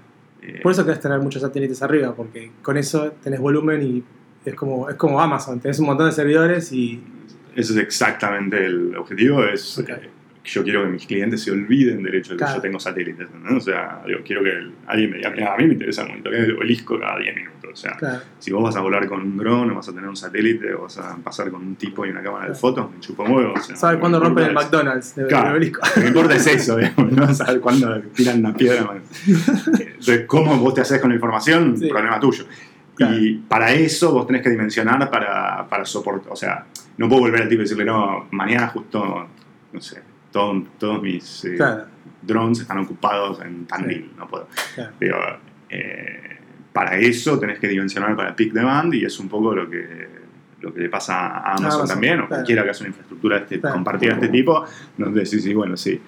[0.41, 4.03] Eh, Por eso querés tener muchos satélites arriba, porque con eso tenés volumen y
[4.45, 5.59] es como, es como Amazon.
[5.59, 7.01] Tenés un montón de servidores y.
[7.55, 9.89] Ese es exactamente el objetivo, es Ok.
[9.89, 10.09] eh,
[10.47, 12.55] yo quiero que mis clientes se olviden del hecho de que Claro.
[12.55, 13.57] yo tengo satélites, ¿no?
[13.57, 16.09] O sea, digo, quiero que el- alguien me diga, "Mira, a mí me interesa el
[16.09, 18.19] monitoreo del obelisco cada 10 minutos, o sea, Claro.
[18.39, 20.83] si vos vas a volar con un dron o vas a tener un satélite o
[20.83, 23.53] vas a pasar con un tipo y una cámara de fotos, me chupo huevo.
[23.53, 25.45] O sea, ¿Sabes cuándo que rompen el McDonald's de, Claro.
[25.47, 25.81] de obelisco?
[25.95, 28.83] Lo que importa es eso, digamos, no saber cuándo tiran una piedra.
[28.85, 29.01] man.
[29.79, 31.87] Entonces, cómo vos te haces con la información, Sí.
[31.87, 32.45] problema tuyo.
[32.95, 33.15] Claro.
[33.17, 36.31] Y para eso vos tenés que dimensionar para, para soportar.
[36.31, 36.65] O sea,
[36.97, 39.27] no puedo volver al tipo y decirle, no, mañana justo,
[39.71, 40.01] no sé,
[40.37, 41.85] todo- todos mis eh, Claro,
[42.21, 44.47] drones están ocupados en Tandil, no puedo.
[44.75, 44.91] claro.
[44.99, 45.17] Digo,
[45.69, 46.37] eh,
[46.73, 50.07] para eso tenés que dimensionar para peak demand y es un poco lo que,
[50.61, 53.59] lo que le pasa a Amazon, Amazon, también, o cualquiera que hace una infraestructura este-
[53.61, 54.63] compartida de este tipo,
[54.97, 55.99] donde sí, sí, bueno, sí.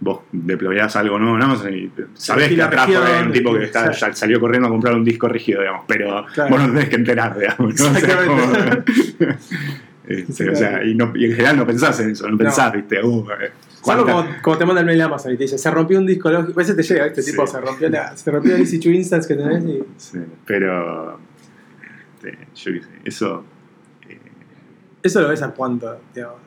[0.00, 3.92] Vos deployás algo nuevo en Amazon y sabés que atrás hay un tipo que está,
[3.92, 4.04] sí.
[4.12, 6.50] salió corriendo a comprar un disco rígido, digamos, pero Claro.
[6.50, 7.58] vos no tenés que enterar, digamos.
[7.80, 7.86] ¿no?
[7.86, 8.92] O sea, Exactamente.
[9.18, 9.34] como-
[10.08, 13.04] Este, o sea, y, no- y en general no pensás en eso, no pensás, viste,
[13.04, 13.50] uh, eh,
[13.82, 16.52] como, como te manda el mail Amazon y te dice, se rompió un disco lógico.
[16.52, 17.30] A veces te llega, este Sí.
[17.30, 19.82] tipo, se rompió, la, se rompió el EC2 Instance que tenés y.
[19.98, 21.18] Sí, pero
[22.16, 23.44] este, yo qué sé, eso
[24.08, 24.18] eh,
[25.02, 26.40] Eso lo ves a cuánto, digamos.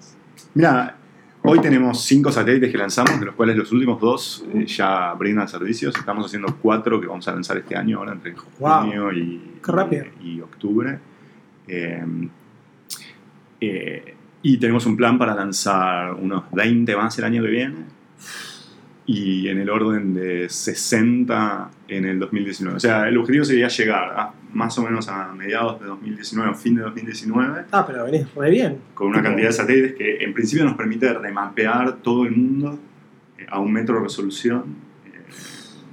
[0.55, 0.95] Mira,
[1.43, 5.47] hoy tenemos cinco satélites que lanzamos, de los cuales los últimos dos eh, ya brindan
[5.47, 5.95] servicios.
[5.95, 8.81] Estamos haciendo cuatro que vamos a lanzar este año, ahora entre Wow.
[8.81, 10.99] junio y, octubre.
[11.67, 12.03] Eh,
[13.61, 17.75] eh, y tenemos un plan para lanzar unos 20 más el año que viene.
[19.05, 22.77] Y en el orden de 60 en el 2019.
[22.77, 26.53] O sea, el objetivo sería llegar a más o menos a mediados de 2019 o
[26.55, 28.77] fin de 2019 Ah, pero venís re bien.
[28.93, 32.79] con una cantidad de satélites que en principio nos permite remapear todo el mundo
[33.37, 34.63] eh, a un metro de resolución
[35.05, 35.09] eh,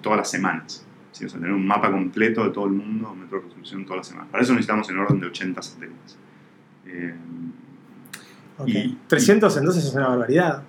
[0.03, 0.87] todas las semanas.
[1.13, 1.25] ¿sí?
[1.25, 3.85] O sea, tener un mapa completo de todo el mundo a un metro de resolución
[3.85, 4.29] todas las semanas.
[4.31, 6.19] Para eso necesitamos en orden de 80 satélites.
[6.89, 7.15] Eh,
[8.61, 8.69] Ok.
[8.69, 10.65] Y- 300 entonces es una barbaridad.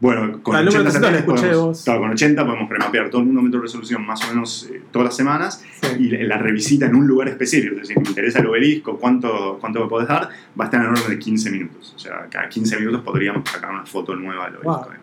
[0.00, 1.84] bueno, con Ah, el número 80 300 lo satélites escuché podemos, vos.
[1.84, 4.82] claro, con 80 podemos remapear todo el mundo metro de resolución más o menos eh,
[4.90, 5.88] todas las semanas Sí.
[5.98, 7.74] y la la revisita en un lugar específico.
[7.76, 10.28] Es decir, me interesa el obelisco, ¿cuánto, cuánto me podés dar?
[10.58, 11.92] Va a estar en orden de 15 minutos.
[11.96, 14.84] O sea, cada 15 minutos podríamos sacar una foto nueva del obelisco.
[14.90, 14.94] Wow.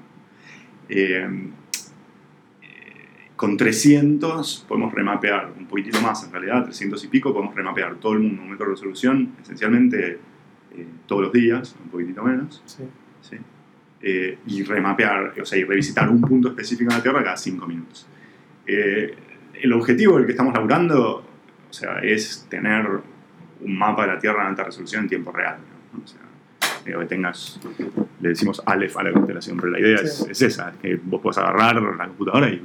[0.90, 1.50] Eh,
[3.38, 8.14] con 300 podemos remapear un poquitito más, en realidad, 300 y pico, podemos remapear todo
[8.14, 10.20] el mundo metro de resolución, esencialmente
[10.76, 12.64] eh, todos los días, un poquitito menos.
[12.66, 12.84] Sí.
[13.22, 13.38] ¿sí?
[14.02, 17.68] Eh, y remapear, o sea, y revisitar un punto específico en la Tierra cada 5
[17.68, 18.08] minutos.
[18.66, 19.16] Eh,
[19.54, 21.24] el objetivo del que estamos laburando
[21.70, 22.88] o sea, es tener
[23.62, 25.58] un mapa de la Tierra en alta resolución en tiempo real.
[25.94, 26.04] ¿no?
[26.04, 26.22] O sea,
[26.84, 27.60] que tengas,
[28.20, 30.26] le decimos Aleph a la constelación, pero la idea es, Sí.
[30.32, 32.62] es esa, que vos puedas agarrar la computadora y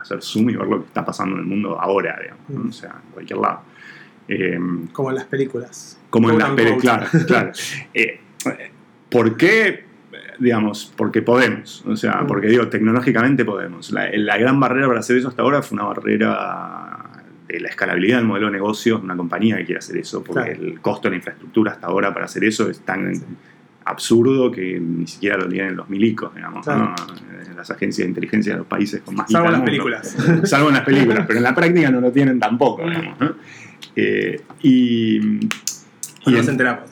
[0.00, 2.64] hacer zoom y ver lo que está pasando en el mundo ahora, digamos, ¿no?
[2.64, 2.68] Mm.
[2.68, 3.60] o sea, en cualquier lado.
[4.28, 4.58] Eh,
[4.92, 5.98] Como en las películas.
[6.10, 7.52] como en las películas, claro, claro.
[7.94, 8.20] Eh,
[9.10, 9.84] ¿Por qué?
[10.38, 11.84] Digamos, porque podemos.
[11.86, 12.26] O sea, Mm.
[12.26, 13.90] porque digo, tecnológicamente podemos.
[13.90, 18.18] La, la gran barrera para hacer eso hasta ahora fue una barrera de la escalabilidad
[18.18, 20.62] del modelo de negocio de una compañía que quiere hacer eso, porque Claro.
[20.64, 23.24] el costo de la infraestructura hasta ahora para hacer eso es tan Sí.
[23.90, 26.94] Absurdo que ni siquiera lo tienen los milicos, digamos, Claro.
[26.96, 27.54] ¿no?
[27.56, 30.16] Las agencias de inteligencia de los países con más Salvo en las películas.
[30.44, 33.34] Salvo en las películas, pero en la práctica no lo tienen tampoco, digamos, ¿no?
[33.96, 35.38] Eh, y, y
[36.26, 36.84] nos en- enteramos.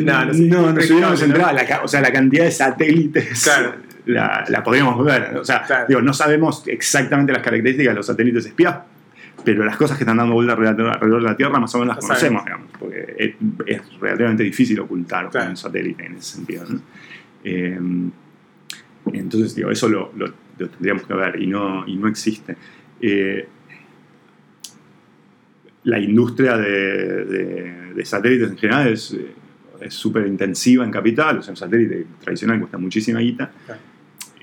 [0.00, 0.40] no, No, no sé.
[0.42, 1.52] no, nos hubiéramos enterado.
[1.52, 3.74] La, o sea, la cantidad de satélites Claro.
[4.06, 5.36] la, la podríamos ver.
[5.36, 5.86] O sea, Claro.
[5.88, 8.76] digo, no sabemos exactamente las características de los satélites espías,
[9.44, 12.04] pero las cosas que están dando vuelta alrededor, de la Tierra más o menos las
[12.04, 13.34] conocemos, digamos, porque es,
[13.66, 15.50] es relativamente difícil ocultar Claro.
[15.50, 16.64] un satélite en ese sentido.
[16.68, 16.80] ¿no?
[17.44, 17.78] Eh,
[19.12, 22.56] entonces, digo, eso lo, lo- lo tendríamos que ver y no, y no existe.
[23.00, 23.46] Eh,
[25.84, 29.32] la industria de, de- de satélites en general es eh,
[29.80, 33.80] es súper intensiva en capital, o sea, un satélite tradicional cuesta muchísima guita, Claro.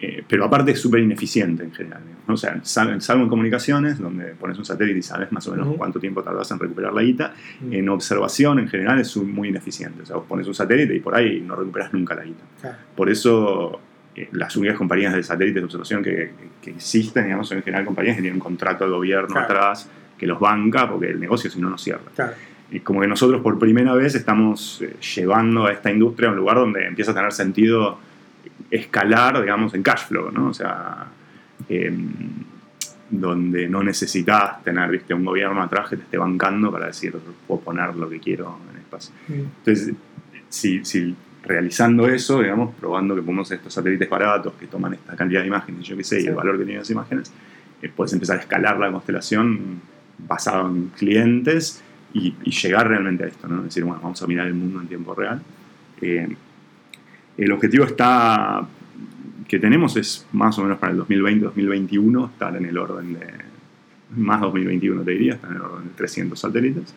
[0.04, 2.02] Eh, pero aparte es súper ineficiente en general.
[2.28, 2.34] ¿no?
[2.34, 5.68] O sea, salvo, salvo en comunicaciones, donde pones un satélite y sabes más o menos
[5.68, 5.78] Ujú.
[5.78, 7.74] cuánto tiempo tardas en recuperar la guita, Mm.
[7.74, 10.02] en observación en general es muy ineficiente.
[10.02, 12.44] O sea, vos pones un satélite y por ahí no recuperas nunca la guita.
[12.60, 12.78] Claro.
[12.96, 13.80] Por eso
[14.16, 17.86] eh, las únicas compañías de satélites de observación que, que existen, digamos, son en general
[17.86, 19.46] compañías que tienen un contrato de gobierno Claro.
[19.46, 22.02] atrás que los banca porque el negocio si no no cierra.
[22.16, 22.34] Claro.
[22.72, 26.38] Y como que nosotros por primera vez estamos eh, llevando a esta industria a un
[26.38, 28.00] lugar donde empieza a tener sentido
[28.72, 30.48] escalar, digamos, en cash flow, ¿no?
[30.48, 31.06] O sea,
[31.68, 32.10] em,
[33.10, 37.14] donde no necesitas tener, viste, un gobierno atrás que te esté bancando para decir,
[37.46, 39.14] puedo poner lo que quiero en el espacio.
[39.28, 39.34] Mm.
[39.34, 39.94] Entonces,
[40.48, 45.42] si, si realizando eso, digamos, probando que ponemos estos satélites baratos que toman esta cantidad
[45.42, 47.32] de imágenes, yo qué sé, y el valor que tienen las imágenes,
[47.82, 49.82] eh, puedes empezar a escalar la constelación
[50.20, 51.82] basado en clientes
[52.14, 53.58] y, y llegar realmente a esto, ¿no?
[53.60, 55.42] Es decir, bueno, vamos a mirar el mundo en tiempo real.
[56.02, 56.36] Eh,
[57.38, 58.66] el objetivo está
[59.48, 63.28] que tenemos es más o menos para el 2020-2021 estar en el orden de,
[64.16, 66.94] más 2021 te diría, estar en el orden de 300 satélites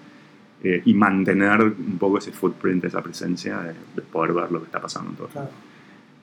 [0.62, 4.66] eh, y mantener un poco ese footprint, esa presencia de, de poder ver lo que
[4.66, 5.28] está pasando en todo.
[5.28, 5.48] Claro.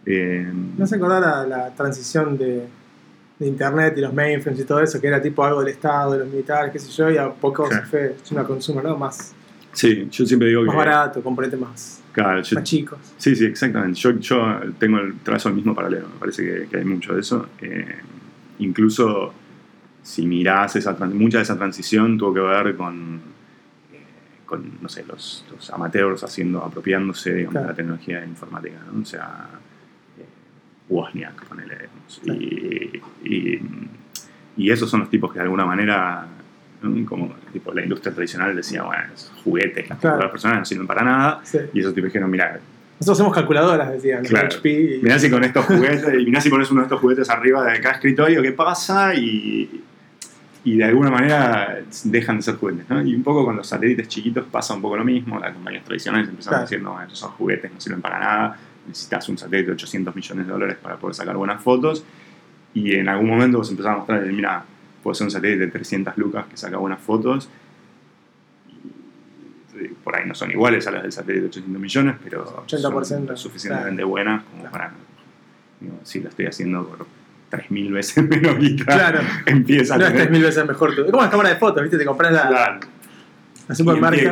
[0.06, 2.66] Eh, Me hace acordar a la transición de,
[3.38, 6.20] de internet y los mainframes y todo eso, que era tipo algo del Estado, de
[6.20, 7.84] los militares, qué sé yo, y a poco Claro.
[7.86, 8.98] se fue una consumo, ¿no?
[8.98, 9.34] Más,
[9.74, 10.78] sí, yo siempre digo más que...
[10.78, 13.00] barato, componentes más, claro, yo- más chicos.
[13.18, 14.00] Sí, sí, exactamente.
[14.00, 17.22] Yo, yo tengo el trazo el mismo paralelo, me parece que, que hay mucho de
[17.22, 17.48] eso.
[17.62, 17.96] Eh,
[18.60, 19.34] incluso
[20.04, 23.20] si mirás esa, mucha de esa transición tuvo que ver con,
[23.94, 24.00] eh,
[24.46, 27.68] con, no sé, los, los amateurs haciendo, apropiándose digamos, Claro.
[27.68, 29.02] de la tecnología informática, ¿no?
[29.02, 29.48] O sea,
[30.18, 30.26] eh,
[30.90, 32.22] Wozniak, ponele, digamos.
[32.26, 33.62] Y, y,
[34.58, 36.28] y esos son los tipos que de alguna manera.
[37.06, 40.32] Como tipo, la industria tradicional decía, bueno, es juguetes, las Claro.
[40.32, 41.40] personas no sirven para nada.
[41.44, 41.60] Sí.
[41.74, 42.60] Y esos tipos dijeron, mira,
[43.00, 44.48] Nosotros hacemos calculadoras, decían, Claro.
[44.48, 44.70] HP.
[44.98, 47.66] y- mirá si con estos juguetes, y mirá si pones uno de estos juguetes arriba
[47.66, 49.16] de cada escritorio, ¿qué pasa?
[49.16, 49.82] Y,
[50.64, 53.02] y de alguna manera dejan de ser juguetes, ¿no?
[53.02, 56.30] Y un poco con los satélites chiquitos pasa un poco lo mismo, las compañías tradicionales
[56.30, 56.66] empezaron Claro.
[56.68, 60.46] diciendo, bueno, esos son juguetes, no sirven para nada, necesitas un satélite de 800 millones
[60.46, 62.04] de dólares para poder sacar buenas fotos,
[62.76, 64.64] y en algún momento vos empezás a mostrar, mira,
[65.04, 67.50] puedo ser un satélite de 300 lucas que saca buenas fotos,
[69.80, 73.28] y por ahí no son iguales a las del satélite de 800 millones, pero 80%,
[73.28, 74.72] son suficientemente buenas como Claro.
[74.72, 74.92] para,
[75.80, 77.08] digo, si lo estoy haciendo por
[77.50, 79.20] 3.000 veces menos guita, Claro.
[79.46, 80.28] empieza a No es tener...
[80.28, 81.02] 3000 veces mejor tú.
[81.06, 81.98] Es como las cámaras de fotos, ¿viste?
[81.98, 82.80] Te compras la, Claro.
[82.80, 82.88] la.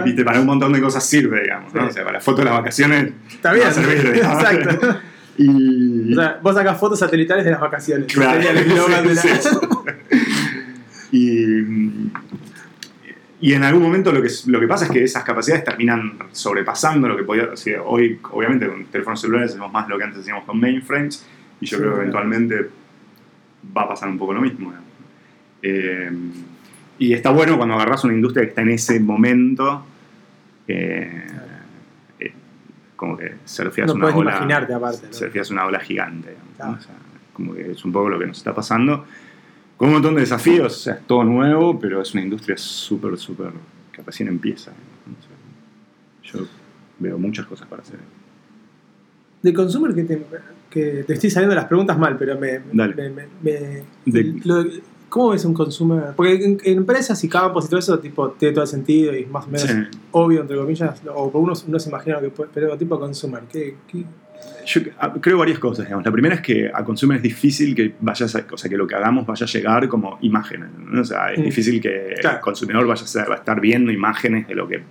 [0.05, 1.83] Y, y- para un montón de cosas sirve, digamos, ¿no?
[1.83, 1.87] Sí.
[1.89, 3.65] O sea, para la foto de las vacaciones Está bien.
[3.67, 4.43] va a servir, digamos.
[4.43, 4.99] Exacto.
[5.37, 6.11] Y...
[6.11, 8.11] O sea, vos sacás fotos satelitales de las vacaciones.
[8.13, 9.49] Claro, Sería el eslogan de la- sí, sí.
[11.11, 11.59] Y,
[13.41, 17.07] y en algún momento lo que, lo que pasa es que esas capacidades terminan sobrepasando
[17.07, 17.45] lo que podía.
[17.53, 21.25] o sea, hoy, obviamente, con teléfonos celulares hacemos más lo que antes hacíamos con mainframes,
[21.61, 22.69] y yo Sí, creo que eventualmente
[23.75, 24.73] va a pasar un poco lo mismo.
[25.61, 26.11] Eh,
[26.99, 29.85] y está bueno cuando agarras una industria que está en ese momento.
[30.67, 31.25] eh,
[32.19, 32.33] eh,
[32.95, 35.07] como que surfeas No una puedes ola imaginarte aparte.
[35.07, 35.13] ¿no?
[35.13, 36.35] surfeas una ola gigante.
[36.57, 36.73] Claro.
[36.77, 36.93] O sea,
[37.33, 39.05] como que es un poco lo que nos está pasando.
[39.79, 43.17] Con un montón de desafíos, o sea, es todo nuevo, pero es una industria súper,
[43.17, 43.51] súper
[43.93, 44.71] que recién empieza.
[46.23, 46.39] yo
[46.99, 47.97] veo muchas cosas para hacer.
[49.41, 50.21] De consumer que te,
[50.69, 52.59] que te estoy saliendo las preguntas mal, pero me.
[52.73, 52.93] Dale.
[52.93, 54.65] me- me- me- De- lo-
[55.07, 56.13] ¿Cómo ves un consumer?
[56.15, 59.21] Porque en, en empresas y campos y todo eso, tipo, tiene todo el sentido y
[59.23, 59.73] es más o menos Sí.
[60.11, 63.75] obvio, entre comillas, o uno, uno se imagina lo que puede, pero tipo consumer, ¿qué,
[63.87, 64.03] qué?
[64.65, 64.81] Yo
[65.21, 66.05] creo varias cosas, digamos.
[66.05, 68.85] La primera es que a consumer es difícil que vayas a- o sea, que lo
[68.85, 70.69] que hagamos vaya a llegar como imágenes.
[70.77, 71.01] ¿no?
[71.01, 71.43] O sea, es Mm.
[71.43, 72.37] difícil que Claro.
[72.37, 74.81] el consumidor vaya a, ser- va a estar viendo imágenes de lo que.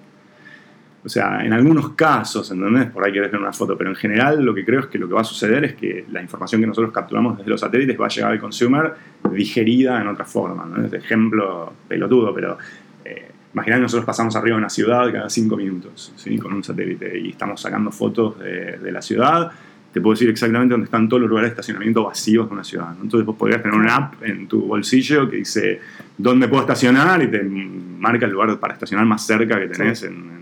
[1.05, 2.91] O sea, en algunos casos, ¿entendés?
[2.91, 5.07] Por ahí querés ver una foto, pero en general lo que creo es que lo
[5.07, 8.07] que va a suceder es que la información que nosotros capturamos desde los satélites va
[8.07, 8.95] a llegar al consumer
[9.33, 10.67] digerida en otra forma.
[10.67, 10.85] ¿no?
[10.85, 12.59] Es ejemplo pelotudo, pero
[13.05, 16.39] eh, imaginad que nosotros pasamos arriba de una ciudad cada cinco minutos ¿sí?
[16.39, 19.51] con un satélite y estamos sacando fotos de, de la ciudad.
[19.93, 22.95] Te puedo decir exactamente dónde están todos los lugares de estacionamiento vacíos de una ciudad.
[22.97, 23.03] ¿no?
[23.05, 25.81] Entonces vos podrías tener una app en tu bolsillo que dice
[26.17, 30.03] dónde puedo estacionar y te marca el lugar para estacionar más cerca que tenés.
[30.05, 30.39] en-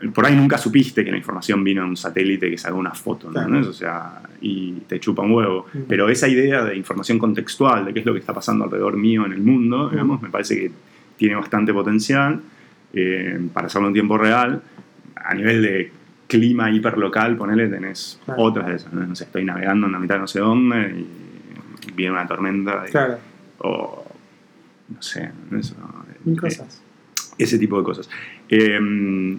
[0.00, 2.92] en- por ahí nunca supiste que la información vino de un satélite que sacó una
[2.94, 3.32] foto, ¿no?
[3.32, 3.68] Claro.
[3.68, 5.66] O sea, y te chupa un huevo.
[5.88, 9.26] Pero esa idea de información contextual, de qué es lo que está pasando alrededor mío
[9.26, 10.70] en el mundo, digamos, me parece que
[11.18, 12.40] tiene bastante potencial
[12.94, 14.62] eh, para hacerlo en tiempo real.
[15.16, 15.92] A nivel de
[16.26, 18.42] clima hiperlocal, ponele, tenés Claro.
[18.42, 18.92] otras de esas.
[18.94, 19.14] ¿no?
[19.14, 21.04] Sé, estoy navegando en la mitad de no sé dónde
[21.86, 22.84] y viene una tormenta.
[22.88, 23.18] y- Claro,
[23.58, 24.04] O,
[24.88, 25.74] no sé, eso,
[26.24, 26.80] mil eh, cosas.
[27.36, 28.08] ese tipo de cosas.
[28.48, 29.36] Eh,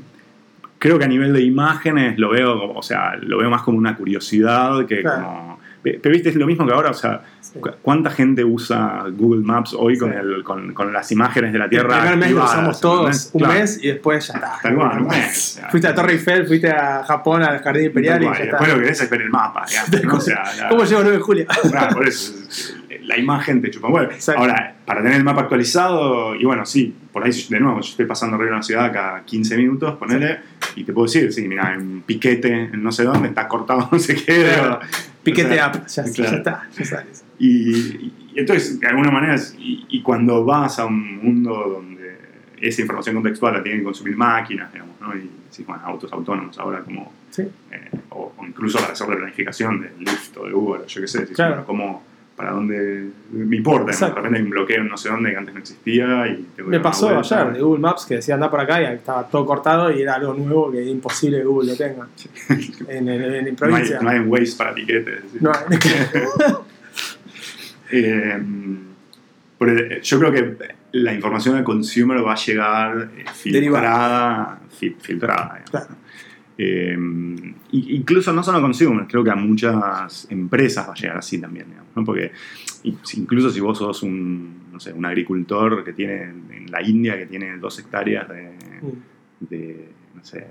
[0.78, 3.96] creo que a nivel de imágenes lo veo, o sea, lo veo más como una
[3.96, 5.24] curiosidad que Claro.
[5.26, 5.49] como...
[5.82, 7.58] Pero viste, es lo mismo que ahora, o sea, Sí.
[7.82, 10.18] ¿cuánta gente usa Google Maps hoy con, Sí.
[10.22, 12.00] el, con, con las imágenes de la El Tierra?
[12.02, 13.54] primer mes lo usamos todos un Claro.
[13.56, 14.60] mes y después ya está.
[14.62, 17.86] Tal cual, un mes, o sea, Fuiste a Torre Eiffel, fuiste a Japón, al Jardín
[17.86, 18.68] Imperial Tal y ya y después está.
[18.68, 20.14] lo que querés es ver el mapa, digamos, ¿no?
[20.18, 21.46] O sea, la- ¿Cómo llego el 9 de julio?
[21.72, 22.34] Claro, por eso.
[22.50, 23.88] es- La imagen te chupa.
[24.04, 24.40] Exacto.
[24.42, 28.06] Ahora, para tener el mapa actualizado, y bueno, sí, por ahí, de nuevo, yo estoy
[28.06, 30.42] pasando arriba de una ciudad cada 15 minutos, ponele,
[30.76, 33.98] y te puedo decir, sí, mira, un piquete en no sé dónde, está cortado no
[33.98, 34.44] sé qué.
[34.44, 34.80] Claro.
[35.24, 36.38] Piquete up, ya, ya claro.
[36.38, 37.24] está, ya sabes.
[37.40, 41.52] Y, entonces, de alguna manera, y, y cuando vas a un mundo
[41.82, 42.18] donde
[42.62, 45.16] esa información contextual la tienen que consumir máquinas, digamos, ¿no?
[45.16, 47.44] Y sí, bueno, autos autónomos ahora como Sí.
[47.72, 51.08] eh, o, o incluso para hacer la planificación del Lyft o de Uber, yo qué
[51.08, 51.52] sé, decís, Claro.
[51.52, 52.04] bueno, cómo,
[52.40, 53.86] para dónde me importa, ¿no?
[53.88, 54.16] de Exacto.
[54.16, 57.10] repente hay un bloqueo en no sé dónde que antes no existía y Me pasó
[57.20, 60.16] ayer de Google Maps que decía anda por acá y estaba todo cortado y era
[60.16, 62.08] algo nuevo que es imposible que Google lo tenga.
[62.88, 64.00] En, en, en no, hay, provincia.
[64.02, 65.20] no hay Waze para piquetes.
[65.34, 65.38] ¿sí?
[65.42, 65.78] No hay-
[67.92, 68.40] Eh,
[69.58, 70.56] pero yo creo que
[70.94, 75.88] la información del consumer va a llegar eh, filtrada, fi- filtrada digamos, Claro.
[75.90, 76.09] ¿no?
[76.62, 76.98] Eh,
[77.72, 81.68] incluso no solo a consumers, creo que a muchas empresas va a llegar así también,
[81.70, 82.04] digamos, ¿no?
[82.04, 82.34] porque
[83.14, 87.28] incluso si vos sos un, no sé, un agricultor que tiene en la India que
[87.28, 88.50] tiene dos hectáreas de,
[88.82, 90.48] Mm, de, no sé,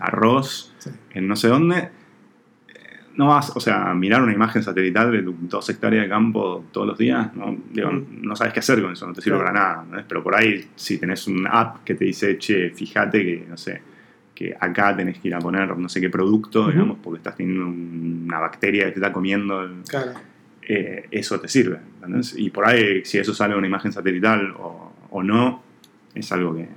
[0.00, 0.90] arroz Sí.
[1.14, 1.90] en no sé dónde, eh,
[3.16, 6.98] no vas, o sea, mirar una imagen satelital de dos hectáreas de campo todos los
[6.98, 8.22] días, no, Digo, Mm.
[8.22, 9.52] no sabes qué hacer con eso, no te sirve Claro.
[9.52, 9.86] para nada.
[9.88, 10.04] ¿no?
[10.08, 13.82] Pero por ahí, si tenés una app que te dice, che, fíjate que, no sé,
[14.38, 17.66] que acá tenés que ir a poner no sé qué producto, digamos, porque estás teniendo
[17.66, 20.12] una bacteria que te está comiendo, el- Claro.
[20.62, 21.80] eh, eso te sirve.
[21.96, 22.36] ¿entendés?
[22.38, 25.60] Y por ahí, si eso sale en una imagen satelital o, o no,
[26.14, 26.68] es algo que,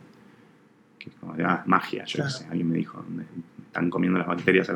[0.97, 2.31] que es como ah, magia, yo Claro.
[2.31, 3.25] sé, alguien me dijo, me
[3.67, 4.67] están comiendo las bacterias.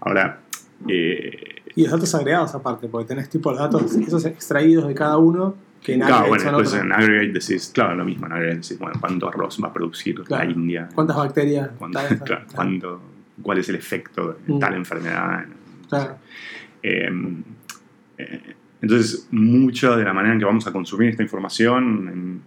[0.00, 0.40] Ahora,
[0.88, 5.18] eh, Y los datos agregados aparte, porque tenés tipo los datos esos extraídos de cada
[5.18, 8.78] uno que en claro, bueno, después en aggregate decís, claro, lo mismo, en aggregate decís,
[8.78, 10.44] bueno, ¿cuánto arroz va a producir Claro.
[10.44, 10.88] la India?
[10.94, 11.70] ¿Cuántas bacterias?
[11.78, 13.02] ¿Cuánto- Tal, claro, cuánto-
[13.42, 14.58] ¿Cuál es el efecto de Mm.
[14.58, 15.46] tal enfermedad?
[15.88, 16.18] Claro.
[16.82, 17.10] Eh,
[18.18, 22.42] eh, entonces, mucha de la manera en que vamos a consumir esta información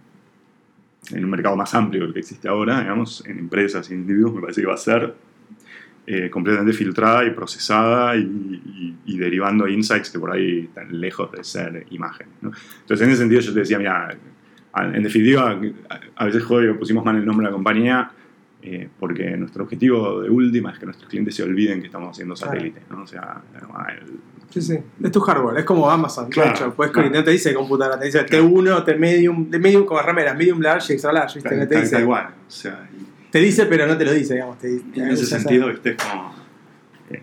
[1.10, 3.94] en, en un mercado más amplio que el que existe ahora, digamos, en empresas e
[3.94, 5.14] individuos, me parece que va a ser
[6.06, 11.32] eh, completamente filtrada y procesada y, y- y derivando insights que por ahí están lejos
[11.32, 12.32] de ser imágenes.
[12.42, 12.50] ¿no?
[12.80, 14.14] Entonces, en ese sentido, yo te decía, mira,
[14.76, 15.58] en definitiva,
[16.16, 18.10] a- veces joder, pusimos mal el nombre de la compañía.
[18.66, 22.34] eh, porque nuestro objetivo de última es que nuestros clientes se olviden que estamos haciendo
[22.34, 22.52] Claro.
[22.52, 23.02] satélites, ¿no?
[23.02, 23.42] O sea,
[23.90, 24.78] el- Sí, sí.
[25.02, 26.30] Es tu hardware, es como Amazon.
[26.30, 27.10] Claro, de hecho, puedes claro.
[27.10, 28.44] no te dice computadora, te dice Claro.
[28.48, 31.54] T1, T medium, de medium como remeras, medium large y extra large, ¿viste?
[31.54, 32.26] No te Tal- dice, tal cual.
[32.28, 34.58] O sea, y- te dice, pero no te lo dice, digamos.
[34.60, 35.90] Te, te en ese sentido, ¿viste?
[35.90, 36.32] Es como.
[37.10, 37.22] eh,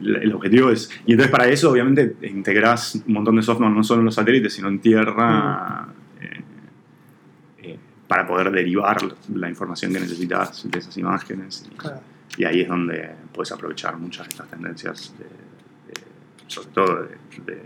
[0.00, 0.88] el, el objetivo es.
[1.04, 4.54] Y entonces, para eso, obviamente, integrás un montón de software, no solo en los satélites,
[4.54, 5.88] sino en tierra.
[6.22, 6.40] eh,
[7.62, 8.96] eh, para poder derivar
[9.34, 11.68] la información que necesitas de esas imágenes.
[11.70, 12.00] Y, Claro.
[12.38, 16.00] y ahí es donde puedes aprovechar muchas de estas tendencias, de, de-
[16.46, 17.62] sobre todo de, de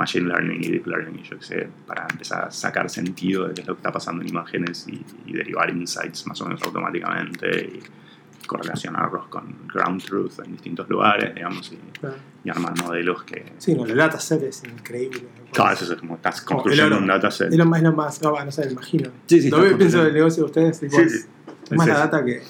[0.00, 3.54] machine learning y deep learning, y yo qué sé, para empezar a sacar sentido de
[3.54, 6.62] qué es lo que está pasando en imágenes y, y derivar insights más o menos
[6.62, 12.16] automáticamente y correlacionarlos con ground truth en distintos lugares, digamos, y, Claro.
[12.44, 13.44] y armar modelos que...
[13.58, 15.22] Sí, no, el dataset es increíble.
[15.52, 17.50] Claro, eso es como estás Como construyendo un dataset.
[17.52, 19.10] Es lo más, más, no, no sé, imagino.
[19.26, 21.28] Sí, sí, lo veo pienso del negocio de ustedes, tipo, Sí, es, sí.
[21.64, 22.42] es más Es la data que,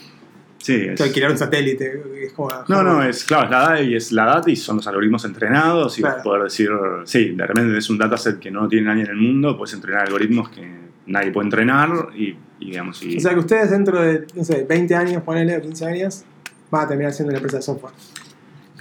[0.62, 2.02] Sí, que es- alquilar un satélite.
[2.22, 4.76] Es como, No, no, es claro, es la data y es la data y son
[4.76, 6.22] los algoritmos entrenados y Claro.
[6.22, 6.68] poder decir,
[7.04, 10.02] sí, de repente es un dataset que no tiene nadie en el mundo, puedes entrenar
[10.06, 10.68] algoritmos que
[11.06, 14.64] nadie puede entrenar y, y digamos, y, O sea que ustedes dentro de, no sé,
[14.68, 16.24] 20 años, ponele, o 15 años,
[16.70, 17.94] van a terminar siendo una empresa de software.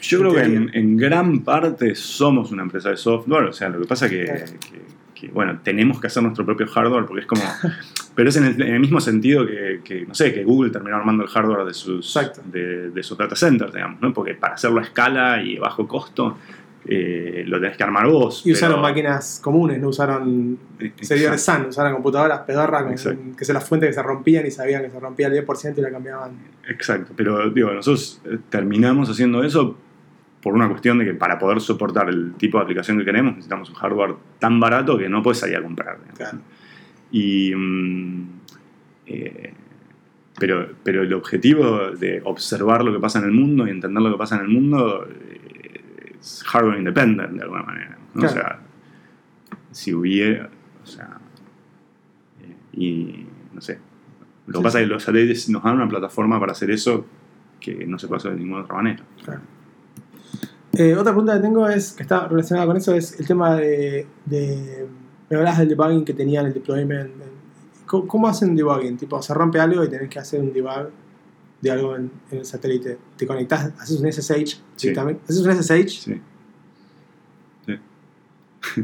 [0.02, 3.80] yo creo que en, en gran parte somos una empresa de software, o sea, lo
[3.82, 4.46] que pasa que, Claro.
[4.46, 4.82] que-
[5.20, 7.42] que, bueno, tenemos que hacer nuestro propio hardware porque es como,
[8.16, 10.96] pero es en el, en el mismo sentido que, que, no sé, que Google terminó
[10.96, 14.14] armando el hardware de sus, de, de sus data centers, digamos, ¿no?
[14.14, 16.38] Porque para hacerlo a escala y bajo costo,
[16.86, 18.46] eh, lo tenés que armar vos.
[18.46, 20.58] Y usaron pero- máquinas comunes, no usaron
[21.02, 21.62] servidores Exacto.
[21.64, 23.02] SAN, usaron computadoras pedorras
[23.38, 25.82] que se las fuentes que se rompían y sabían que se rompía el 10% y
[25.82, 26.32] la cambiaban.
[26.68, 29.76] Exacto, pero digo, nosotros eh, terminamos haciendo eso
[30.41, 33.69] por una cuestión de que para poder soportar el tipo de aplicación que queremos necesitamos
[33.69, 35.99] un hardware tan barato que no puedes salir a comprar.
[36.15, 36.39] Claro.
[37.12, 38.30] Y, mm,
[39.08, 39.54] eh,
[40.39, 44.12] pero, pero el objetivo de observar lo que pasa en el mundo y entender lo
[44.12, 47.97] que pasa en el mundo eh, es hardware independent de alguna manera.
[48.13, 48.21] ¿no?
[48.21, 48.34] Claro.
[48.34, 48.60] O sea,
[49.71, 50.49] si hubiera,
[50.82, 51.19] o sea,
[52.41, 53.80] eh, y no sé,
[54.47, 57.06] lo que Sí, pasa es que los satélites nos dan una plataforma para hacer eso
[57.60, 59.04] que no se puede hacer de ninguna otra manera.
[59.23, 59.41] Claro.
[60.74, 64.06] Eh, otra pregunta que tengo es, que está relacionada con eso, es el tema de,
[64.26, 64.88] de
[65.30, 67.12] me hablabas del debugging que tenían el deployment.
[67.86, 68.98] ¿Cómo, cómo hacen debugging?
[68.98, 70.90] Tipo, se rompe algo y tenés que hacer un debug
[71.62, 72.98] de algo en, en el satélite.
[73.18, 74.90] Te conectás, haces un SSH Sí.
[74.96, 75.90] ¿Haces un SSH?
[75.90, 76.22] Sí.
[77.66, 77.80] Sí.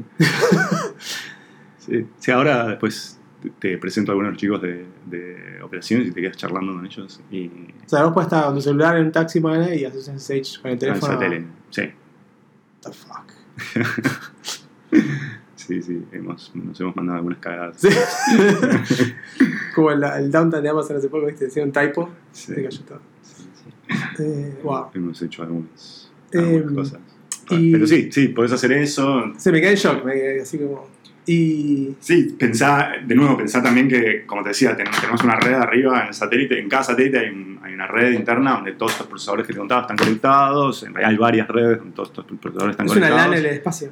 [1.77, 2.07] sí.
[2.19, 3.19] Sí, ahora después
[3.59, 7.47] te- presento a algunos chicos de, de operaciones y te quedas charlando con ellos y
[7.47, 10.61] O sea, vos puedes estar con tu celular en un taxi y haces un SSH
[10.61, 11.13] con el al teléfono.
[11.13, 11.45] satélite.
[11.75, 11.91] Sí,
[12.83, 13.33] the fuck.
[15.57, 16.05] sí, sí.
[16.13, 17.75] Hemos, nos hemos mandado algunas cagadas.
[17.81, 17.89] Sí.
[19.75, 21.45] Como el, el downtown de Amazon hace poco, ¿viste?
[21.45, 22.09] Decía un typo.
[22.31, 23.01] Sí, Se cayó todo.
[23.21, 24.23] sí, sí.
[24.23, 24.85] Eh, wow.
[24.93, 26.99] Hemos hecho algunas, Eh, algunas cosas.
[27.49, 29.33] Pero sí, sí, podés hacer eso.
[29.37, 30.87] Se me quedé en shock, me quedé así como.
[31.27, 31.95] Y.
[31.99, 36.01] Sí, pensá, de nuevo, pensá también que, como te decía, ten- tenemos una red arriba
[36.01, 39.07] en el satélite, en cada satélite hay, un- hay una red interna donde todos estos
[39.07, 42.73] procesadores que te contaba están conectados, en realidad hay varias redes donde todos estos procesadores
[42.73, 43.29] están Es una conectados.
[43.31, 43.89] LAN en el espacio.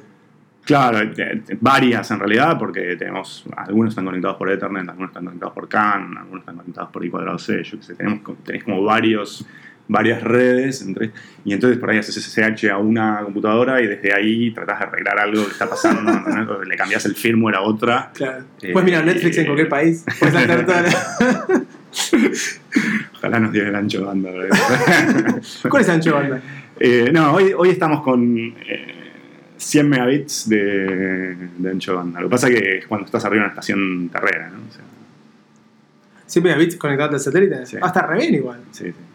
[0.64, 5.24] Claro, eh, eh, varias en realidad, porque tenemos, algunos están conectados por Ethernet, algunos están
[5.26, 8.64] conectados por CAN, algunos están conectados por I cuadrado C, yo qué sé, tenemos, tenés
[8.64, 9.44] como varios,
[9.86, 11.10] varias redes, entre,
[11.44, 15.18] y entonces por ahí haces SSH a una computadora y desde ahí tratás de arreglar
[15.18, 18.10] algo que está pasando, le cambias el firmware a otra.
[18.14, 18.44] Claro.
[18.62, 20.04] Eh, Puedes mirar Netflix en cualquier país.
[20.18, 20.84] Puedes la...
[23.14, 24.30] Ojalá nos diera el ancho de banda.
[25.68, 26.42] ¿Cuál es el ancho de banda?
[26.80, 28.94] Eh, no, hoy, hoy estamos con eh,
[29.56, 32.20] 100 megabits de, de ancho de banda.
[32.20, 34.58] Lo que pasa que es cuando estás arriba de una estación terrena, ¿no?
[34.68, 34.82] O sea,
[36.26, 37.66] ¿Siempre megabits conectado al satélite?
[37.66, 37.76] Sí.
[37.80, 38.60] Ah, está re bien igual.
[38.72, 38.90] sí, sí.
[38.90, 39.13] Sí.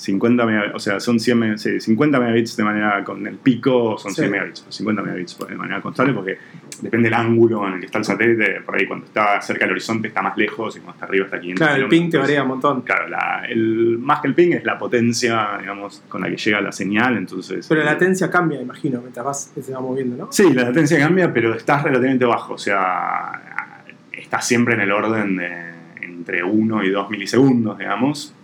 [0.00, 3.98] 50 megabits, o sea, son 100 me- sí, 50 megabits de manera con el pico,
[3.98, 4.30] son 100 Sí.
[4.32, 6.38] megabits, 50 megabits de manera constante porque
[6.80, 9.72] depende del ángulo en el que está el satélite, por ahí cuando está cerca del
[9.72, 11.52] horizonte está más lejos y cuando está arriba está aquí.
[11.52, 12.80] Claro, el ping te varía un montón.
[12.80, 16.62] Claro, la- el, más que el ping es la potencia, digamos, con la que llega
[16.62, 17.66] la señal, entonces...
[17.68, 20.32] Pero la latencia cambia, imagino, mientras vas, se va moviendo, ¿no?
[20.32, 23.82] Sí, la latencia cambia, pero estás relativamente bajo, o sea,
[24.12, 25.70] estás siempre en el orden de
[26.00, 28.34] entre 1 y 2 milisegundos, digamos,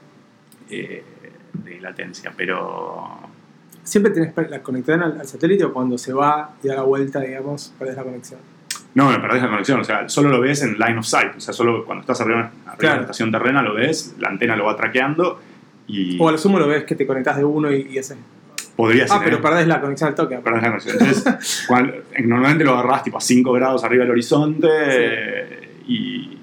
[0.68, 1.02] eh,
[1.76, 3.18] de latencia, pero...
[3.82, 7.20] ¿Siempre tenés la conexión al, al satélite o cuando se va y da la vuelta,
[7.20, 8.40] digamos, perdés la conexión?
[8.94, 11.40] No, no perdés la conexión, o sea, solo lo ves en line of sight, o
[11.40, 14.64] sea, solo cuando estás arriba, arriba de la estación terrena lo ves, la antena lo
[14.64, 15.40] va traqueando
[15.86, 18.16] y O a lo sumo lo ves que te conectás de uno y, y ese.
[18.74, 19.18] podría ser...
[19.18, 20.36] Ah, pero perdés la conexión al toque.
[20.38, 20.96] perdés la conexión.
[20.98, 21.92] Entonces, cuando-
[22.24, 26.35] normalmente lo agarrás tipo a 5 grados arriba del horizonte eh, y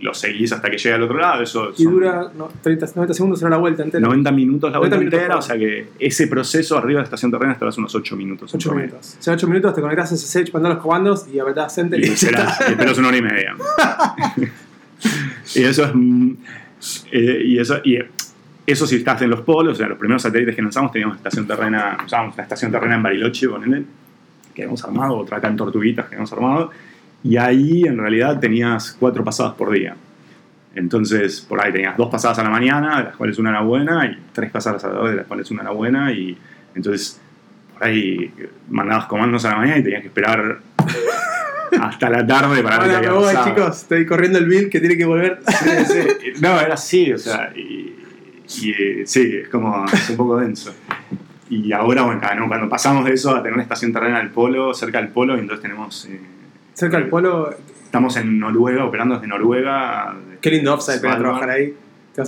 [0.00, 3.38] lo seguís hasta que llega al otro lado, eso Y dura no, 30, 90 segundos,
[3.38, 4.04] será la vuelta entera.
[4.06, 7.04] 90 minutos la 90 vuelta minutos entera, o sea que ese proceso arriba de la
[7.04, 8.52] estación terrena estarás unos 8 minutos.
[8.52, 8.88] en 8 promedio.
[8.90, 9.16] minutos.
[9.18, 12.08] O sea, 8 minutos te conectás a SSH, mandás los comandos y apretás Enter Y
[12.08, 12.56] y está.
[12.68, 13.56] y esperas una hora y media.
[15.54, 15.90] y eso es.
[17.12, 17.98] eh, y eso, y
[18.66, 21.46] eso si estás en los polos, o sea, los primeros satélites que lanzamos teníamos estación
[21.46, 23.86] terrena, usábamos una estación terrena en Bariloche con él,
[24.54, 26.70] que habíamos armado, otra acá en Tortuguitas que habíamos armado,
[27.26, 29.96] y ahí en realidad tenías cuatro pasadas por día.
[30.76, 34.06] Entonces, por ahí tenías dos pasadas a la mañana, de las cuales una era buena,
[34.06, 36.38] y tres pasadas a la tarde, de las cuales una era buena, y
[36.74, 37.20] entonces
[37.72, 38.32] por ahí
[38.68, 40.60] mandabas comandos a la mañana y tenías que esperar
[41.80, 43.82] hasta la tarde para me había voy, chicos.
[43.82, 45.40] Estoy corriendo el bill que tiene que volver.
[45.48, 46.32] Sí, sí.
[46.40, 47.96] No, era así, o sea, y,
[48.62, 50.72] y, eh, sí, es como, es un poco denso.
[51.50, 54.98] Y ahora, bueno, cuando pasamos de eso a tener una estación terrena al polo, cerca
[54.98, 56.06] del polo, y entonces tenemos...
[56.06, 56.35] eh,
[56.76, 57.50] Cerca del polo,
[57.84, 60.14] Estamos en Noruega, operando desde Noruega.
[60.42, 61.74] qué lindo offside para trabajar ahí.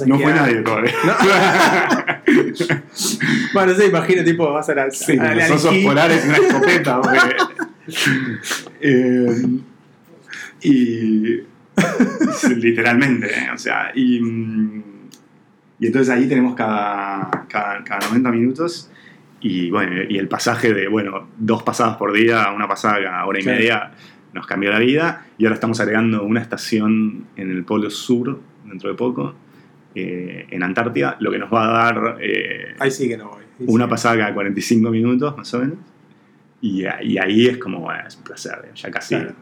[0.07, 0.93] No fue nadie todavía.
[3.55, 4.91] Bueno, no sé, imagino, tipo, vas a la.
[4.91, 7.01] Sí, a la- los osos polares y una escopeta.
[7.03, 7.37] porque-
[8.81, 9.45] Eh,
[10.63, 11.41] y
[12.57, 13.49] literalmente, ¿eh?
[13.55, 14.19] o sea, y,
[15.79, 18.91] y entonces ahí tenemos cada, cada, cada 90 minutos
[19.41, 23.39] y bueno, y el pasaje de, bueno, dos pasadas por día, una pasada cada hora
[23.39, 23.59] y Claro.
[23.59, 23.91] media,
[24.33, 28.91] nos cambió la vida y ahora estamos agregando una estación en el Polo Sur dentro
[28.91, 29.35] de poco,
[29.95, 32.19] eh, en Antártida, lo que nos va a dar...
[32.21, 33.43] eh, Ahí sí que no voy.
[33.67, 33.91] Una sí.
[33.91, 35.77] pasada cada 45 minutos más o menos.
[36.61, 39.15] Y, y ahí es como, bueno, es un placer, ya casi.
[39.17, 39.35] Claro.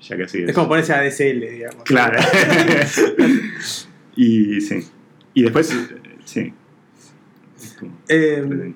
[0.00, 1.82] Ya casi Es como ponerse a DSL, digamos.
[1.84, 2.18] Claro.
[4.16, 4.80] y sí.
[5.34, 5.74] Y después,
[6.24, 6.52] sí.
[7.58, 8.72] Es como- Eh,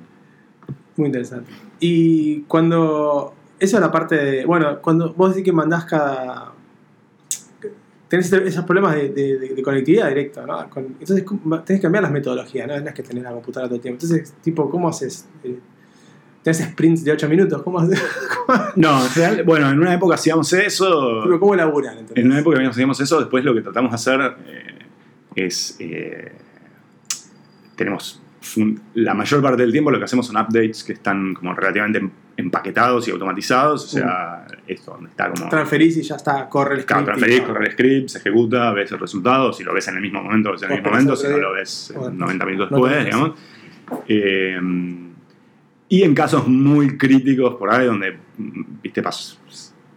[0.96, 1.50] muy interesante.
[1.80, 3.34] Y cuando.
[3.60, 4.44] Eso es la parte de.
[4.46, 6.52] Bueno, cuando vos decís que mandás cada.
[8.08, 10.68] Tenés este- esos problemas de, de- de- de conectividad directa, ¿no?
[10.68, 12.80] Con- entonces ¿cómo- tenés que cambiar las metodologías, ¿no?
[12.80, 14.02] No es que tenés la computadora todo el tiempo.
[14.04, 15.28] Entonces, tipo, ¿cómo haces?
[15.44, 15.58] Eh,
[16.42, 17.62] ¿Tenés sprints de 8 minutos?
[17.62, 18.02] ¿Cómo, haces?
[18.76, 21.22] No, en real- bueno, en una época hacíamos eso.
[21.22, 21.98] Tipo, ¿Cómo laburan?
[21.98, 22.24] ¿entendés?
[22.24, 24.78] En una época hacíamos eso, después lo que tratamos de hacer eh,
[25.36, 25.76] es.
[25.78, 26.32] eh,
[27.76, 28.20] tenemos.
[28.94, 32.10] La mayor parte del tiempo lo que hacemos son updates que están como relativamente
[32.40, 33.84] empaquetados y automatizados.
[33.84, 35.48] O sea, esto donde está como.
[35.48, 37.18] Transferís y ya está, corre el Claro, script.
[37.18, 39.52] y- transferís, corre el script, se ejecuta, ves el resultado.
[39.52, 41.16] Si lo ves en el mismo momento, lo ves en el Vos mismo momento.
[41.16, 43.38] Si no lo ves Bueno, 90 minutos no después, digamos.
[44.08, 44.60] Eh,
[45.88, 49.36] y en casos muy críticos por ahí, donde mm, viste pasó,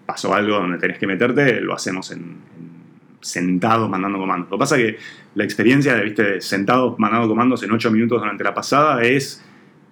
[0.05, 2.83] pasó algo donde tenés que meterte, lo hacemos en, en
[3.21, 4.49] sentado mandando comandos.
[4.49, 4.97] Lo que pasa es que
[5.35, 9.43] la experiencia de viste, sentado mandando comandos en 8 minutos durante la pasada es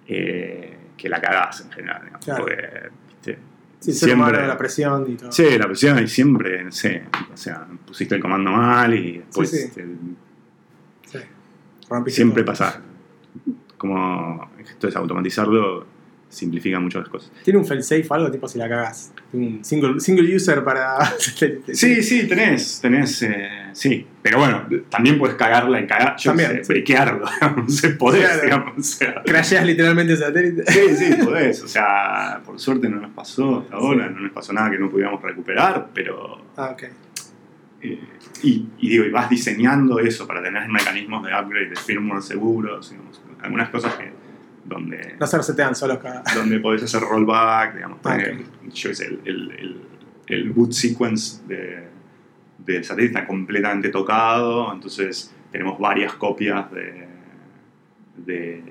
[0.08, 2.02] eh, que la cagás en general.
[2.24, 2.44] Claro.
[2.44, 2.68] porque,
[3.08, 3.38] viste,
[3.80, 5.32] Sí, siempre- la presión y todo.
[5.32, 9.50] Sí, la presión y siempre, no sé, o sea, pusiste el comando mal y después
[9.50, 11.18] Sí, sí.
[12.08, 12.80] siempre pasa.
[13.76, 15.84] Como esto es automatizarlo,
[16.28, 17.32] simplifica mucho las cosas.
[17.42, 19.12] ¿Tiene un failsafe o algo tipo si la cagás?
[19.32, 20.98] Un single, single user para.
[21.72, 24.06] Sí, sí, tenés, tenés, eh, sí.
[24.22, 26.84] Pero bueno, también puedes cagarla en cagar, yo También, sé,
[27.56, 28.42] no sé, podés, Claro.
[28.42, 29.22] digamos, o sea.
[29.24, 30.64] Crasheas literalmente el satélite.
[30.70, 34.52] Sí, sí, podés, o sea, por suerte no nos pasó hasta ahora, no nos pasó
[34.52, 36.82] nada que no pudiéramos recuperar, pero Ah, ok.
[37.84, 37.98] Eh,
[38.44, 42.90] y, y digo, y vas diseñando eso para tener mecanismos de upgrade de firmware seguros,
[42.90, 44.12] digamos, algunas cosas que
[44.64, 46.22] donde, No se resetean solos cada.
[46.36, 49.80] donde podés hacer rollback, digamos, Ah, porque, yo sé, el, el, el,
[50.28, 51.88] el boot sequence de,
[52.64, 57.06] de satélite está completamente tocado, entonces tenemos varias copias de,
[58.16, 58.62] de,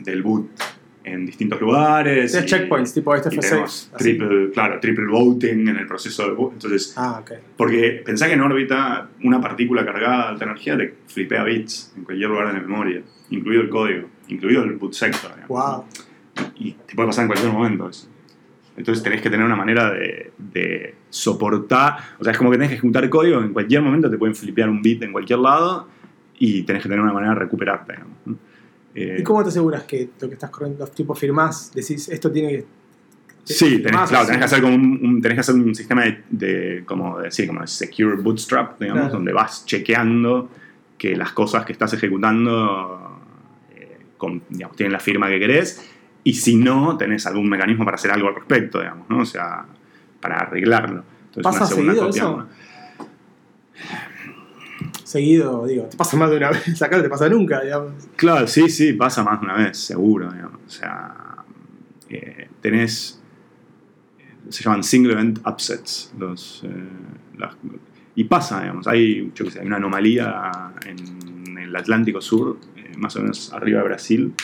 [0.00, 0.50] del boot
[1.04, 2.34] en distintos lugares.
[2.34, 3.96] Y- checkpoints, tipo este y fue tenemos safe.
[3.96, 4.04] así.
[4.04, 6.52] triple, claro, triple voting en el proceso de boot.
[6.54, 7.32] Entonces, Ah, ok.
[7.56, 12.04] porque pensá que en órbita una partícula cargada de alta energía te flipea bits en
[12.04, 15.30] cualquier lugar de la memoria, incluido el código, incluido el boot sector.
[15.34, 15.48] digamos.
[15.48, 15.84] Wow.
[16.56, 18.08] Y te puede pasar en cualquier momento eso.
[18.78, 22.68] Entonces tenés que tener una manera de, de soportar, o sea, es como que tenés
[22.70, 25.88] que ejecutar código, en cualquier momento te pueden flipear un bit en cualquier lado
[26.38, 27.94] y tenés que tener una manera de recuperarte.
[28.94, 32.48] Eh, ¿Y cómo te aseguras que lo que estás corriendo, tipo firmás, decís esto tiene
[32.50, 32.64] que.
[33.44, 36.22] Sí, tenés, claro, tenés que hacer como un, un- tenés que hacer un sistema de,
[36.30, 39.14] de- como de, sí, como de secure bootstrap, digamos, Claro.
[39.16, 40.50] donde vas chequeando
[40.98, 43.20] que las cosas que estás ejecutando
[43.74, 45.82] eh, con- digamos, tienen la firma que querés
[46.28, 49.20] y si no, tenés algún mecanismo para hacer algo al respecto, digamos, ¿no?
[49.20, 49.64] O sea,
[50.20, 51.04] para arreglarlo.
[51.26, 52.34] Entonces, ¿Pasa una segunda seguido copia, eso?
[52.34, 52.48] una-
[55.04, 57.92] Seguido, digo, te pasa más de una vez, acá no te pasa nunca, digamos.
[58.16, 60.30] Claro, sí, sí, pasa más de una vez, seguro.
[60.30, 60.60] digamos.
[60.66, 61.14] O sea,
[62.10, 63.20] eh, tenés.
[64.50, 66.12] Se llaman single event upsets.
[66.18, 66.68] Los, eh,
[67.38, 67.56] las-
[68.14, 68.86] y pasa, digamos.
[68.86, 73.52] Hay, yo qué sé, hay una anomalía en el Atlántico Sur, eh, más o menos
[73.52, 74.34] arriba de Brasil,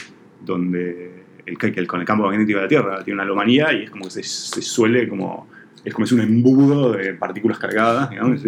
[0.45, 3.91] donde el, que con el campo magnético de la Tierra tiene una anomalía y es
[3.91, 5.49] como que se, se suele como.
[5.85, 8.41] Es como si un embudo de partículas cargadas, digamos.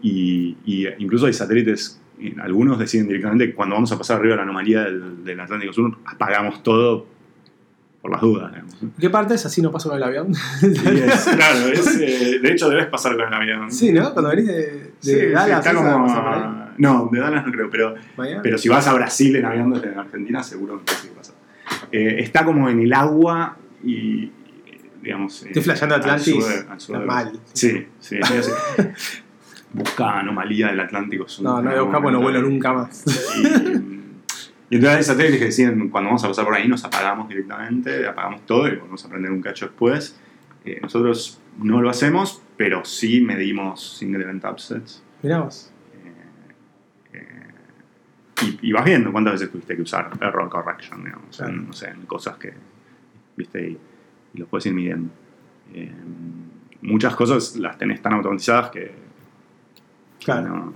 [0.00, 2.00] Y, y incluso hay satélites,
[2.40, 5.72] algunos deciden directamente que cuando vamos a pasar arriba de la anomalía del, del Atlántico
[5.72, 7.06] Sur, apagamos todo
[8.00, 8.52] por las dudas.
[8.52, 8.76] digamos.
[9.00, 10.30] ¿Qué parte es así no paso con el avión?
[10.62, 13.72] Es- claro, es, eh, de hecho debes pasar con el avión.
[13.72, 14.12] sí, ¿no?
[14.12, 16.64] Cuando venís de, de Sí, sí, Dallas, está como-.
[16.78, 18.40] No, de Dallas no creo, pero, Miami.
[18.42, 21.32] pero si vas a Brasil en avión desde Argentina, seguro que sí pasa.
[21.92, 24.30] Eh, está como en el agua y,
[25.02, 25.42] digamos...
[25.44, 26.34] eh, Estoy flasheando al Atlantis.
[26.34, 27.40] sur al sur Está mal.
[27.52, 28.18] Sí, sí.
[28.22, 28.50] sí.
[29.72, 31.44] Busca anomalía del Atlántico Sur.
[31.44, 33.04] No, no voy a buscar porque no vuelo nunca más.
[33.36, 33.42] Y,
[34.70, 38.06] y entonces hay satélites que deciden, cuando vamos a pasar por ahí, nos apagamos directamente,
[38.06, 40.16] apagamos todo y volvemos a prender un cacho después.
[40.64, 45.02] Eh, nosotros no lo hacemos, pero sí medimos single event upsets.
[45.22, 45.72] Mirá vos.
[48.42, 51.52] Y, y vas viendo cuántas veces tuviste que usar error correction, digamos, Claro.
[51.52, 52.52] en, no sé, en cosas que,
[53.36, 53.78] viste, y,
[54.34, 55.10] y los puedes ir midiendo.
[55.72, 55.92] Eh,
[56.82, 58.92] muchas cosas las tenés tan automatizadas que,
[60.24, 60.48] Claro.
[60.48, 60.74] no,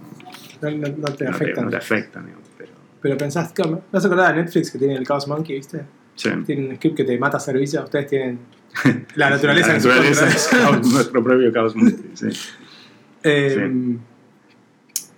[0.61, 1.65] No, no- no te te, afectan.
[1.65, 3.53] no te afectan, digamos, pero, Pero pensás.
[3.59, 5.85] ¿me vas a acordar de Netflix que tiene el Chaos Monkey, viste?
[6.15, 6.31] sí.
[6.47, 8.39] Tiene un script que te mata servicios, ustedes tienen
[9.17, 10.29] la naturaleza La en su naturaleza
[10.81, 12.29] es nuestro propio caos multi, sí.
[13.25, 13.69] Eh,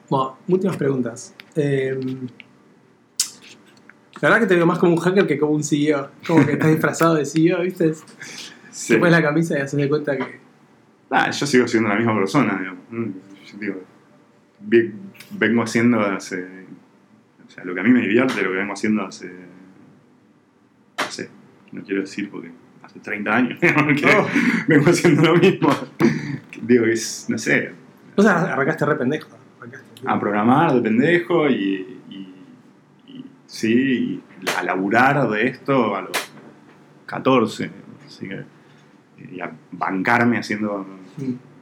[0.09, 1.35] Bueno, últimas preguntas.
[1.57, 1.99] Eh,
[4.21, 6.11] la verdad que te veo más como un hacker que como un CEO.
[6.27, 7.95] Como que estás disfrazado de CEO, ¿viste?
[8.71, 8.95] Sí.
[8.95, 10.41] Te pones la camisa y haces de cuenta que.
[11.11, 13.15] Ah, yo sigo siendo la misma persona, digamos.
[13.51, 13.83] Yo digo,
[15.39, 16.45] vengo haciendo hace.
[17.47, 19.27] O sea, lo que a mí me divierte, lo que vengo haciendo hace.
[20.99, 21.31] No sé,
[21.73, 22.51] no quiero decir porque
[22.83, 23.75] hace 30 años que
[24.17, 24.27] Oh.
[24.69, 25.71] vengo haciendo lo mismo.
[26.63, 27.73] Digo que es, no sé,
[28.17, 29.29] Vos arrancaste re pendejo.
[30.07, 32.35] A programar de pendejo y, y-
[33.09, 36.33] y sí, y a laburar de esto a los
[37.07, 37.71] 14.
[38.07, 38.45] Así que,
[39.33, 40.87] y a bancarme haciendo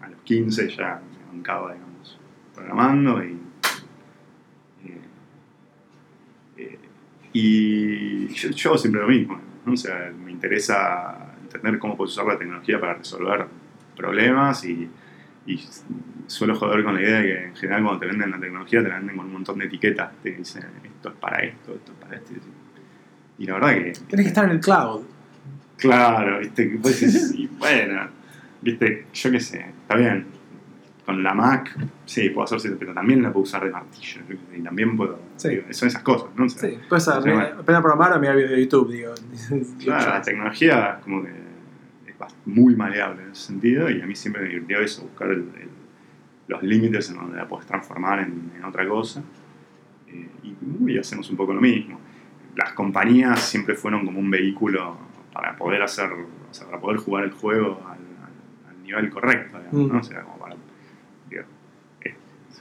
[0.03, 2.18] a los 15 ya me bancaba, digamos,
[2.55, 3.39] programando y.
[4.86, 5.01] eh,
[6.57, 6.78] eh,
[7.32, 9.72] y yo, siempre lo mismo, ¿no?
[9.72, 13.47] O sea, me interesa entender cómo puedes usar la tecnología para resolver
[13.97, 14.89] problemas y,
[15.47, 15.57] y
[16.29, 18.89] suelo joder con la idea de que en general cuando te venden la tecnología te
[18.89, 21.99] la venden con un montón de etiquetas, te dicen esto es para esto, esto es
[21.99, 22.33] para esto.
[23.39, 25.03] Y la verdad que Tenés que estar en el cloud.
[25.76, 28.09] Claro, viste, decís, y bueno,
[28.62, 30.26] viste, yo qué sé, está bien.
[31.07, 31.74] Con la Mac,
[32.05, 34.20] sí, puedo hacer cierto, pero también la puedo usar de martillo.
[34.55, 35.18] Y también puedo.
[35.37, 35.49] Sí.
[35.49, 36.45] digo, son esas cosas, ¿no?
[36.45, 39.14] O sea, Sí, puedes aprender a programar o mirar videos de YouTube, digo.
[39.83, 44.43] claro, la tecnología como que es muy maleable en ese sentido y a mí siempre
[44.43, 45.78] me divirtió eso, buscar el- el-
[46.49, 49.23] los límites en donde la puedes transformar en, en otra cosa.
[50.09, 52.01] Eh, y, y hacemos un poco lo mismo.
[52.57, 54.97] Las compañías siempre fueron como un vehículo
[55.33, 59.59] para poder hacer, o sea, para poder jugar el juego al, al- al nivel correcto,
[59.59, 59.93] digamos, Mm.
[59.95, 60.01] ¿no?
[60.01, 60.57] O sea, como para,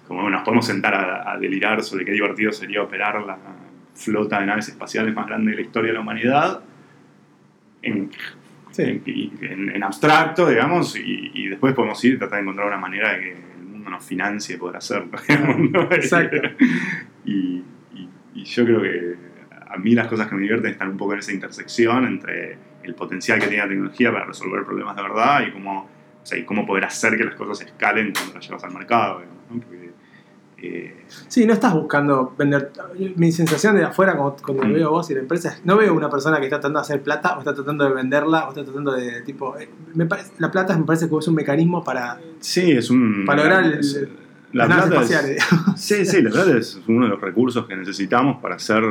[0.08, 3.38] como nos podemos sentar a, a delirar sobre qué divertido sería operar la
[3.94, 6.62] flota de naves espaciales más grande de la historia de la humanidad
[7.82, 8.12] en,
[8.72, 9.02] Sí.
[9.06, 13.14] en, en- abstracto, digamos, y, y después podemos ir y tratar de encontrar una manera
[13.14, 13.36] de que
[13.88, 15.10] mundo nos financie poder hacerlo.
[15.28, 15.82] digamos, ¿no?
[15.92, 16.38] Exacto.
[17.26, 17.64] y,
[17.94, 19.16] y- y yo creo que
[19.70, 22.94] a mí las cosas que me divierten están un poco en esa intersección entre el
[22.96, 26.46] potencial que tiene la tecnología para resolver problemas de verdad y cómo, o sea, y
[26.46, 29.20] cómo poder hacer que las cosas escalen cuando las llevas al mercado.
[29.20, 29.60] digamos, ¿no?
[29.62, 29.87] Porque
[30.60, 30.94] Eh,
[31.28, 32.72] Sí, no estás buscando vender.
[33.16, 34.74] Mi sensación de afuera, cuando, cuando Mm.
[34.74, 37.02] veo vos y la empresa, es- no veo una persona que está tratando de hacer
[37.04, 39.22] plata o está tratando de venderla o está tratando de.
[39.22, 42.90] tipo eh, me parece- La plata me parece que es un mecanismo para, sí, es
[42.90, 43.24] un...
[43.26, 44.10] para lograr el- es- el-
[44.54, 45.44] la plata es-.
[45.76, 48.84] Sí, sí, la plata es uno de los recursos que necesitamos para hacer,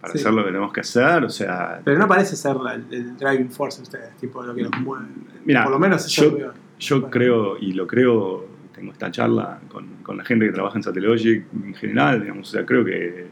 [0.00, 0.18] para Sí.
[0.20, 1.24] hacer lo que tenemos que hacer.
[1.24, 4.62] O sea, Pero no parece ser la- el, driving force de ustedes, tipo lo que
[4.62, 5.06] los mueve.
[5.44, 7.10] Mira, Por lo menos yo- Bueno.
[7.10, 8.51] creo, y lo creo,
[8.82, 12.52] tengo esta charla con, con la gente que trabaja en Satellogic en general, digamos, o
[12.52, 13.26] sea, creo que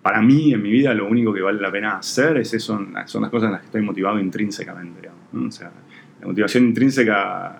[0.00, 3.22] para mí en mi vida lo único que vale la pena hacer es eso, son
[3.22, 5.48] las cosas en las que estoy motivado intrínsecamente, digamos, ¿no?
[5.48, 5.72] O sea,
[6.20, 7.58] la motivación intrínseca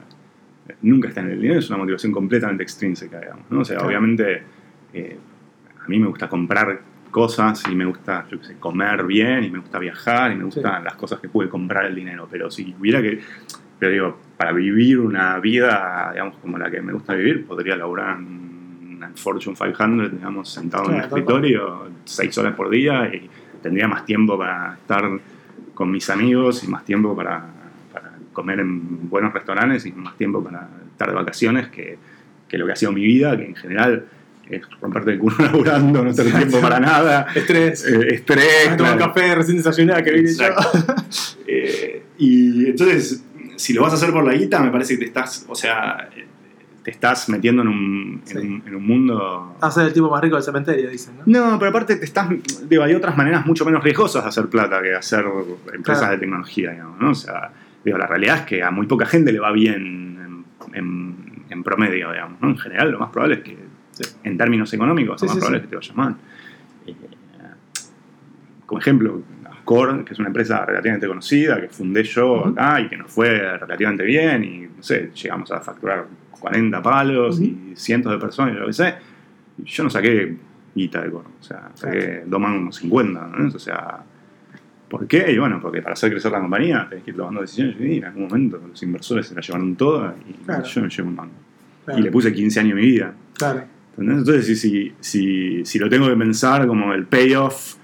[0.83, 3.61] nunca está en el dinero, es una motivación completamente extrínseca, digamos, ¿no?
[3.61, 3.89] O sea, Claro.
[3.89, 4.43] obviamente
[4.93, 5.19] eh,
[5.85, 9.51] a mí me gusta comprar cosas y me gusta, yo qué sé, comer bien y
[9.51, 12.73] me gusta viajar y me gustan las cosas que puede comprar el dinero, pero si
[12.79, 13.21] hubiera que,
[13.79, 18.19] pero digo, para vivir una vida, digamos, como la que me gusta vivir, podría laburar
[18.19, 18.47] en
[19.05, 23.29] en Fortune 500, digamos, sentado en un escritorio seis horas por día y
[23.63, 25.05] tendría más tiempo para estar
[25.75, 27.45] con mis amigos y más tiempo para,
[27.93, 31.99] para comer en buenos restaurantes y más tiempo para estar de vacaciones que,
[32.49, 34.07] que lo que ha sido mi vida, que en general
[34.49, 37.85] es romperte el culo laburando, no tener tiempo para nada, Estrés.
[37.85, 38.69] eh, estrés.
[38.71, 39.13] a tomar claro.
[39.13, 40.45] café recién desayunada que vine yo.
[41.49, 43.25] Eh, y entonces,
[43.57, 46.09] si lo vas a hacer por la guita, me parece que te estás, o sea,
[46.83, 48.37] te estás metiendo en un, en Sí.
[48.39, 49.57] un, en un mundo...
[49.61, 51.51] A ser el tipo más rico del cementerio, dicen, ¿no?
[51.51, 52.29] No, pero aparte te estás,
[52.69, 55.25] digo, hay otras maneras mucho menos riesgosas de hacer plata que hacer
[55.75, 56.13] empresas Claro.
[56.13, 57.11] de tecnología, digamos, ¿no?
[57.11, 57.51] O sea,
[57.85, 60.45] digo, la realidad es que a muy poca gente le va bien en,
[60.75, 62.49] en- en promedio, digamos, ¿no?
[62.51, 63.57] En general, lo más probable es que,
[64.25, 66.17] en términos económicos, Sí, lo más probable es que te vaya mal.
[66.87, 66.95] Eh,
[68.67, 69.23] como ejemplo,
[69.67, 72.49] Ascor, que es una empresa relativamente conocida, que fundé yo Ujú.
[72.51, 76.07] acá y que nos fue relativamente bien y, no sé, llegamos a facturar
[76.39, 78.95] 40 palos y cientos de personas y lo que sé.
[79.65, 80.37] Yo no saqué
[80.75, 83.49] guita de Cor, o sea, saqué dos mangos 50, ¿no?
[83.49, 83.99] O sea,
[84.89, 85.33] ¿por qué?
[85.33, 88.05] Y bueno, porque para hacer crecer la compañía tenés que ir tomando decisiones y en
[88.05, 90.63] algún momento los inversores se la llevaron toda y Claro.
[90.65, 91.33] yo no llevo un mango.
[91.87, 93.13] Claro, Y le puse 15 años de mi vida.
[93.37, 93.65] claro.
[93.99, 97.77] Entonces, si, si, si, si lo tengo que pensar como el payoff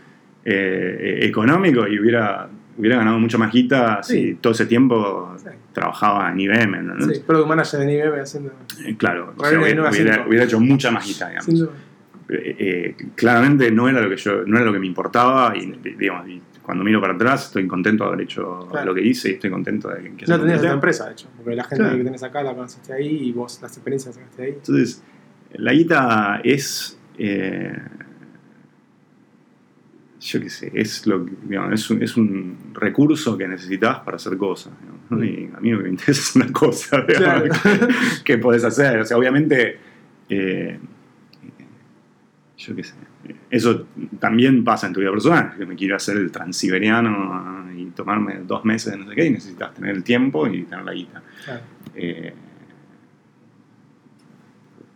[0.45, 4.39] eh, económico y hubiera, hubiera ganado mucha más guita si Sí.
[4.41, 5.47] todo ese tiempo Sí.
[5.73, 7.19] trabajaba en IBM, ¿entendés?
[7.19, 8.53] Sí, product manager de IBM haciendo.
[8.85, 11.69] Eh, claro, o sea, hubiera, hubiera- hubiera hecho mucha más guita, digamos.
[12.29, 15.73] Eh, eh, claramente no era lo que yo no era lo que me importaba y,
[15.99, 18.87] digamos, y cuando miro para atrás estoy contento de haber hecho Claro.
[18.87, 21.57] lo que hice y estoy contento de que No tenías otra empresa, de hecho, porque
[21.57, 21.99] la gente Claro.
[21.99, 24.51] que tenés acá la conociste ahí y vos las experiencias las sacaste ahí.
[24.57, 25.03] Entonces,
[25.55, 26.99] la guita es.
[27.19, 27.77] eh,
[30.23, 34.17] yo qué sé, es, lo, que- digamos, es, un, es un recurso que necesitas para
[34.17, 34.73] hacer cosas.
[34.81, 35.27] digamos.
[35.29, 37.89] Y a mí lo que me interesa es una cosa digamos, Claro.
[37.89, 37.95] que,
[38.25, 39.01] que podés hacer.
[39.01, 39.79] O sea, obviamente.
[40.29, 40.79] eh,
[42.59, 42.95] yo qué sé.
[43.51, 43.87] Eso
[44.21, 45.55] también pasa en tu vida personal.
[45.59, 49.31] Que me quiero hacer el transiberiano y tomarme dos meses de no sé qué, y
[49.31, 51.23] necesitas tener el tiempo y tener la guita.
[51.45, 51.61] Claro.
[51.97, 52.33] Eh,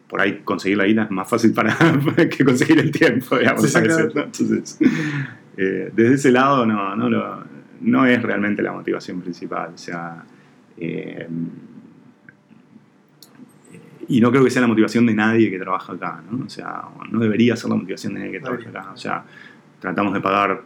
[0.08, 1.76] por ahí conseguir la guita es más fácil para
[2.36, 3.62] que conseguir el tiempo, digamos.
[3.70, 4.08] Sí, claro.
[4.14, 4.22] ¿no?
[4.22, 4.78] Entonces,
[5.56, 7.44] eh, desde ese lado no, no, lo-
[7.80, 9.72] no es realmente la motivación principal.
[9.74, 10.24] O sea,
[10.78, 11.26] eh,
[14.08, 16.44] y no creo que sea la motivación de nadie que trabaja acá, ¿no?
[16.46, 18.90] O sea, no debería ser la motivación de nadie que trabaja acá.
[18.92, 19.24] O sea,
[19.80, 20.62] tratamos de pagar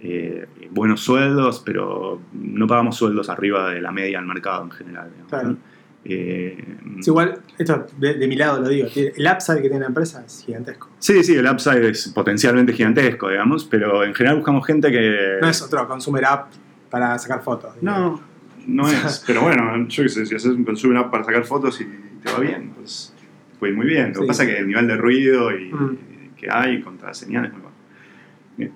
[0.00, 5.08] eh, buenos sueldos, pero no pagamos sueldos arriba de la media del mercado en general.
[5.10, 5.48] digamos, Claro.
[5.50, 5.73] ¿no?
[6.06, 6.62] Eh,
[7.06, 10.42] igual, esto de, de mi lado lo digo, el upside que tiene la empresa es
[10.44, 10.90] gigantesco.
[10.98, 15.38] sí, sí, el upside es potencialmente gigantesco, digamos, pero en general buscamos gente que...
[15.40, 16.52] No es otro consumer app
[16.90, 17.74] para sacar fotos.
[17.80, 18.20] No,
[18.66, 19.24] no es.
[19.26, 21.84] Pero bueno, yo qué sé, si haces un consumer app para sacar fotos y
[22.22, 23.12] te va bien, pues
[23.58, 24.08] puede ir muy bien.
[24.08, 24.20] Lo Sí.
[24.20, 25.98] que pasa es que el nivel de ruido y, Mm.
[26.36, 27.74] que hay contra señales es muy bajo.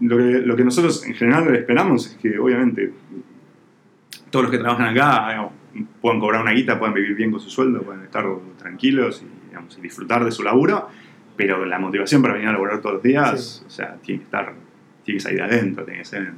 [0.00, 2.92] Lo que, lo que nosotros en general esperamos es que, obviamente,
[4.30, 5.52] todos los que trabajan acá digamos,
[6.00, 8.24] puedan cobrar una guita, puedan vivir bien con su sueldo, puedan estar
[8.58, 10.88] tranquilos y, digamos, y disfrutar de su laburo,
[11.36, 13.64] pero la motivación para venir a laburar todos los días, Sí.
[13.66, 14.52] o sea, tiene que estar,
[15.04, 16.32] tiene que salir de adentro, tiene que ser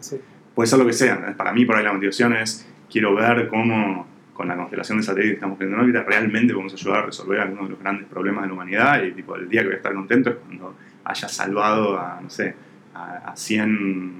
[0.00, 0.20] sí.
[0.54, 1.34] puede ser lo que sea.
[1.36, 5.30] Para mí, por ahí la motivación es, quiero ver cómo con la constelación de satélites
[5.32, 8.42] que estamos poniendo en órbita, realmente podemos ayudar a resolver algunos de los grandes problemas
[8.42, 10.74] de la humanidad y tipo, el día que voy a estar contento es cuando
[11.04, 12.54] haya salvado a, no sé,
[12.94, 14.12] a, a 100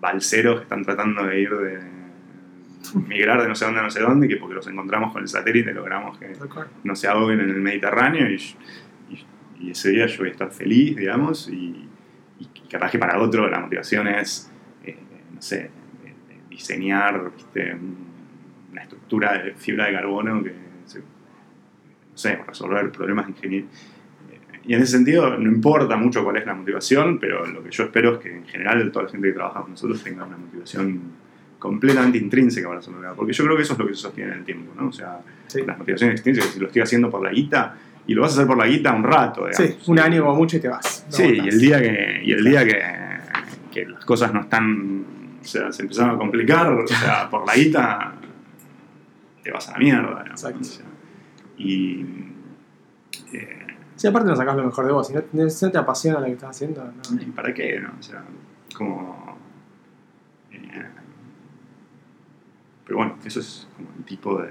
[0.00, 1.78] balseros que están tratando de ir de
[3.06, 5.22] migrar de no sé dónde a no sé dónde, y que porque los encontramos con
[5.22, 6.32] el satélite logramos que
[6.84, 8.34] no se ahoguen en el Mediterráneo y,
[9.10, 9.26] y-
[9.60, 11.88] y ese día yo voy a estar feliz, digamos, y,
[12.40, 14.50] y capaz que para otro la motivación es,
[14.84, 14.96] eh,
[15.34, 15.70] no sé,
[16.50, 17.30] diseñar
[18.72, 23.64] una estructura de fibra de carbono que, no sé, resolver problemas de ingenie-
[24.30, 27.70] eh, y en ese sentido no importa mucho cuál es la motivación, pero lo que
[27.70, 30.36] yo espero es que en general toda la gente que trabaja con nosotros tenga una
[30.36, 31.00] motivación
[31.62, 33.00] completamente intrínseca para hacerlo.
[33.14, 34.88] Porque yo creo que eso es lo que se sostiene en el tiempo, ¿no?
[34.88, 35.62] O sea, Sí.
[35.64, 38.46] las motivaciones extrínsecas, si lo estoy haciendo por la guita, y lo vas a hacer
[38.48, 39.88] por la guita un rato, Sí, digamos.
[39.88, 41.06] un año como mucho y te vas.
[41.08, 42.82] No Sí, y el día que, y el día que,
[43.70, 45.04] que las cosas no están,
[45.40, 48.14] o sea, se empezaron a complicar, o sea, por la guita,
[49.44, 50.08] te vas a la mierda.
[50.08, 50.60] digamos, Exacto.
[50.60, 50.84] o sea,
[51.58, 52.06] y
[53.34, 53.58] eh,
[53.94, 55.06] Sí, aparte no sacás lo mejor de vos.
[55.06, 57.22] Si no, no te apasiona lo que estás haciendo, no.
[57.22, 57.78] ¿y ¿para qué?
[57.78, 57.90] No?
[58.00, 58.24] O sea,
[58.74, 59.38] como...
[60.50, 60.86] eh,
[62.84, 64.48] pero bueno, eso es como el tipo de...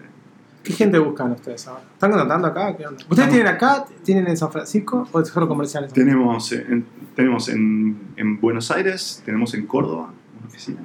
[0.63, 1.81] ¿Qué gente buscan ustedes ahora?
[1.93, 2.77] ¿Están contratando acá?
[2.77, 2.97] ¿Qué onda?
[3.01, 3.85] ¿Ustedes Estamos- tienen acá?
[4.03, 5.07] ¿Tienen en San Francisco?
[5.11, 5.91] ¿O es solo comerciales?
[5.91, 10.79] Tenemos, en, tenemos en, en Buenos Aires, tenemos en Córdoba una oficina.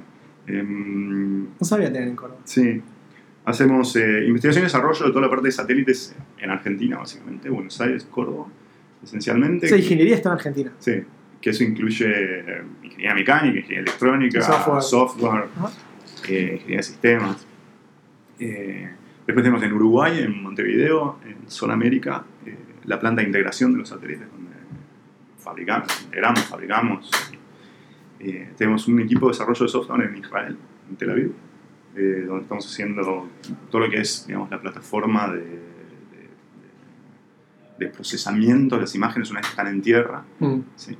[0.47, 2.39] Em, No sabía tener en Córdoba.
[2.45, 2.81] Sí.
[3.45, 7.49] Hacemos eh, investigación y desarrollo de toda la parte de satélites en Argentina, básicamente.
[7.49, 8.47] Buenos Aires, Córdoba,
[9.03, 9.67] esencialmente.
[9.69, 10.71] Sí, ingeniería está en Argentina.
[10.79, 11.03] Sí,
[11.39, 14.81] que eso incluye eh, ingeniería mecánica, ingeniería electrónica, Software.
[14.81, 15.45] software.
[16.27, 17.45] Eh, ingeniería de sistemas.
[18.39, 18.89] Eh,
[19.25, 23.79] después tenemos en Uruguay, en Montevideo, en Zona América, eh, la planta de integración de
[23.79, 24.51] los satélites, donde
[25.39, 27.09] fabricamos, integramos, fabricamos.
[28.19, 30.57] Eh, tenemos un equipo de desarrollo de software en Israel,
[30.89, 31.31] en Tel Aviv,
[31.95, 33.27] eh, donde estamos haciendo
[33.71, 35.45] todo lo que es digamos, la plataforma de, de-
[37.79, 40.23] de- de procesamiento de las imágenes una vez que están en tierra.
[40.39, 40.59] Mm.
[40.75, 40.97] Sí.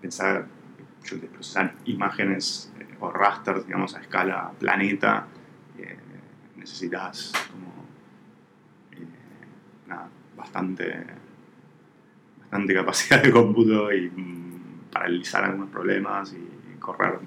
[0.00, 0.46] Pensar,
[1.10, 5.26] yo de procesar imágenes eh, o rasters, digamos, a escala planeta,
[5.78, 5.96] eh,
[6.56, 7.72] necesitas como
[8.92, 9.06] eh,
[9.88, 11.04] nada, bastante,
[12.40, 17.18] bastante capacidad de cómputo y mm, paralizar algunos problemas y correr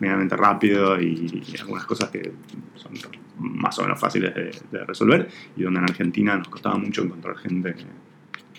[0.00, 2.32] medianamente rápido y, y algunas cosas que
[2.74, 2.92] son
[3.38, 5.28] más o menos fáciles de, de resolver.
[5.56, 7.86] Y donde en Argentina nos costaba mucho encontrar gente que,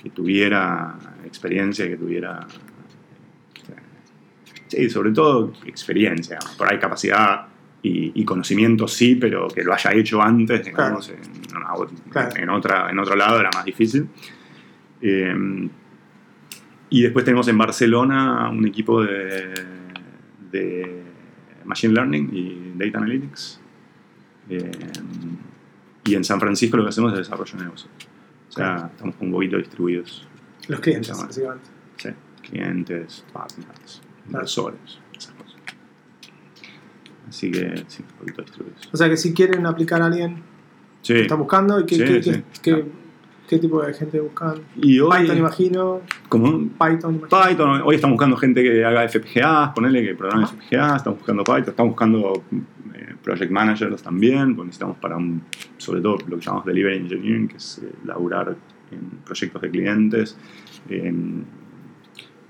[0.01, 2.47] que tuviera experiencia, que tuviera...
[4.67, 6.39] Sí, sobre todo experiencia.
[6.57, 7.47] Por ahí capacidad
[7.81, 11.19] y, y conocimiento sí, pero que lo haya hecho antes, digamos, en,
[11.55, 11.67] una-
[12.09, 12.29] Claro.
[12.35, 14.07] en otra, en otro lado era más difícil.
[15.01, 15.69] Eh,
[16.89, 19.53] y después tenemos en Barcelona un equipo de,
[20.51, 21.03] de
[21.65, 23.59] Machine Learning y Data Analytics.
[24.49, 24.71] Eh,
[26.05, 27.89] y en San Francisco lo que hacemos es desarrollo de negocio.
[28.47, 30.25] O sea, estamos un poquito distribuidos.
[30.69, 31.65] Los clientes, básicamente.
[31.97, 32.09] Sí,
[32.49, 34.01] clientes, partners,
[34.31, 34.73] cosas.
[37.29, 38.89] Así que sí, un poquito distribuidos.
[38.91, 40.37] O sea que si quieren aplicar a alguien
[41.01, 41.13] Sí.
[41.13, 42.31] que está buscando, ¿y qué, Sí, qué, sí.
[42.31, 42.43] qué-
[42.75, 42.85] qué-
[43.49, 44.55] qué tipo de gente buscan?
[44.77, 46.01] Y hoy, Python, imagino.
[46.29, 47.27] como Python, imagino.
[47.49, 51.69] Python, hoy estamos buscando gente que haga FPGA, ponerle que programe FPGA, estamos buscando Python,
[51.69, 52.43] estamos buscando
[52.93, 55.43] eh, project managers también, porque necesitamos para un,
[55.77, 58.55] sobre todo lo que llamamos delivery engineering, que es eh, laburar
[58.91, 60.37] en proyectos de clientes,
[60.89, 61.45] en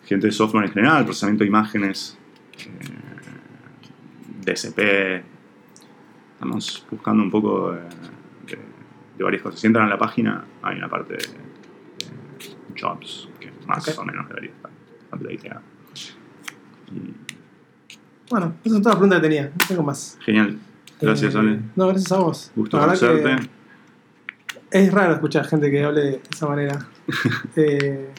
[0.07, 2.17] gente de software en general, procesamiento de imágenes,
[2.59, 5.23] eh, DSP,
[6.33, 7.79] estamos buscando un poco eh,
[8.47, 8.57] de,
[9.17, 9.59] de varias cosas.
[9.59, 11.23] Si entran a la página, hay una parte de,
[12.73, 14.71] de jobs que más o menos debería estar
[15.11, 15.61] updateada.
[18.29, 19.43] Bueno, esas son todas las preguntas que tenía.
[19.43, 20.17] No tengo más.
[20.21, 20.57] Genial.
[21.01, 21.59] Gracias, Eh, Ale.
[21.75, 22.51] No, gracias a vos.
[22.55, 23.49] Gusto conocerte.
[24.71, 26.87] Es raro escuchar gente que hable de esa manera.
[27.55, 28.09] Eh,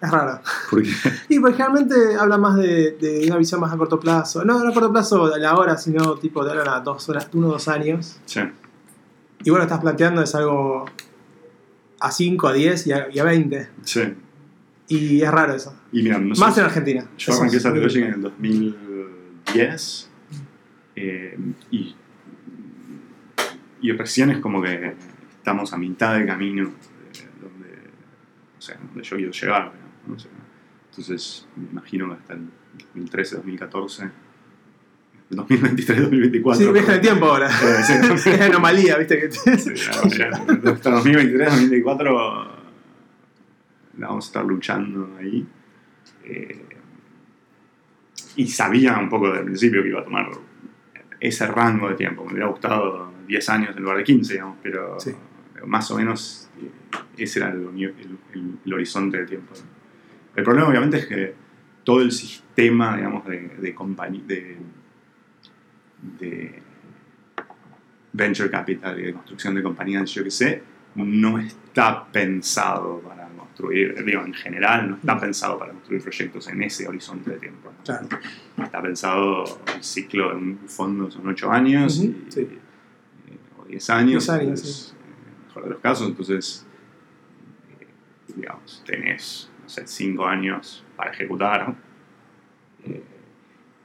[0.00, 0.40] es raro.
[0.70, 0.88] Porque
[1.28, 4.44] Y pues generalmente habla más de, de una visión más a corto plazo.
[4.44, 7.28] No, no a corto plazo de la hora, sino tipo de ahora a dos horas,
[7.32, 8.18] uno o dos años.
[8.24, 8.40] sí,
[9.44, 10.86] Y bueno, estás planteando es algo
[12.00, 13.68] a 5, a 10 y a, y a 20.
[13.84, 14.14] sí.
[14.88, 15.72] Y es raro eso.
[15.92, 17.06] Y mira, no sé Más en Argentina.
[17.16, 20.10] Yo arranqué es esa Logic en el 2010
[20.96, 21.38] eh,
[21.70, 21.94] y,
[23.82, 24.96] y recién es como que
[25.36, 27.68] estamos a mitad de camino de donde,
[28.58, 29.72] o sea, donde yo quiero llegar.
[30.90, 32.48] Entonces me imagino que hasta el
[32.94, 34.02] 2013, 2014,
[35.30, 36.66] el 2023, 2024.
[36.66, 37.48] Sí, viaja el tiempo ahora.
[37.48, 42.44] Es anomalía, viste que Sí, hasta 2023, 2024
[43.98, 45.46] la vamos a estar luchando ahí.
[46.24, 46.64] Eh,
[48.36, 50.30] y sabía un poco desde el principio que iba a tomar
[51.18, 52.24] ese rango de tiempo.
[52.24, 55.12] Me hubiera gustado 10 años en lugar de 15, digamos, pero Sí.
[55.66, 56.70] más o menos eh,
[57.18, 59.52] ese era el, el- el- el horizonte de tiempo.
[60.36, 61.34] El problema, obviamente, es que
[61.84, 63.74] todo el sistema, digamos, de, de.
[64.32, 64.56] De,
[66.18, 66.62] de
[68.12, 70.62] venture capital y de construcción de compañías, yo que sé,
[70.96, 76.62] no está pensado para construir, digo, en general, no está pensado para construir proyectos en
[76.62, 77.72] ese horizonte de tiempo.
[77.84, 78.08] Claro.
[78.62, 82.40] Está pensado el ciclo de un fondo son 8 años Ujú, y- sí.
[83.28, 84.26] y- o 10 años.
[84.26, 86.66] 10 años, entonces, eh, mejor de los casos, entonces,
[87.80, 87.86] eh,
[88.34, 91.74] digamos, tenés, no sé, cinco años para ejecutar.
[92.84, 93.02] eh,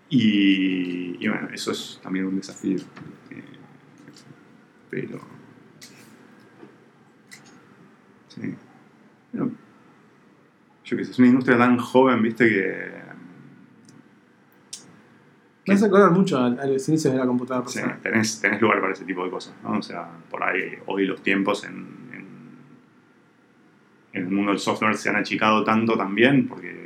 [0.09, 2.77] y, y bueno, eso es también un desafío.
[3.31, 3.43] eh,
[4.89, 5.19] pero.
[8.27, 8.55] Sí.
[9.31, 9.51] Pero,
[10.83, 13.05] yo qué sé, es una industria tan joven, viste, que.
[15.67, 18.93] Me hace acordar mucho a, a los inicios de la computadora Sí, tenés lugar para
[18.93, 19.79] ese tipo de cosas, ¿no?
[19.79, 22.04] O sea, por ahí hoy los tiempos en,
[24.15, 26.85] en, el mundo del software se han achicado tanto también porque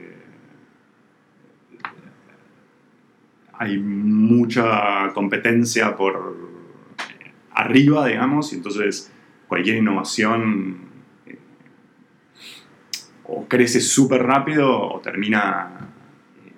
[3.54, 6.38] hay mucha competencia por
[7.52, 9.12] arriba, digamos, y entonces
[9.48, 10.78] cualquier innovación
[11.26, 11.38] eh,
[13.26, 15.90] o crece súper rápido o termina
[16.46, 16.52] eh,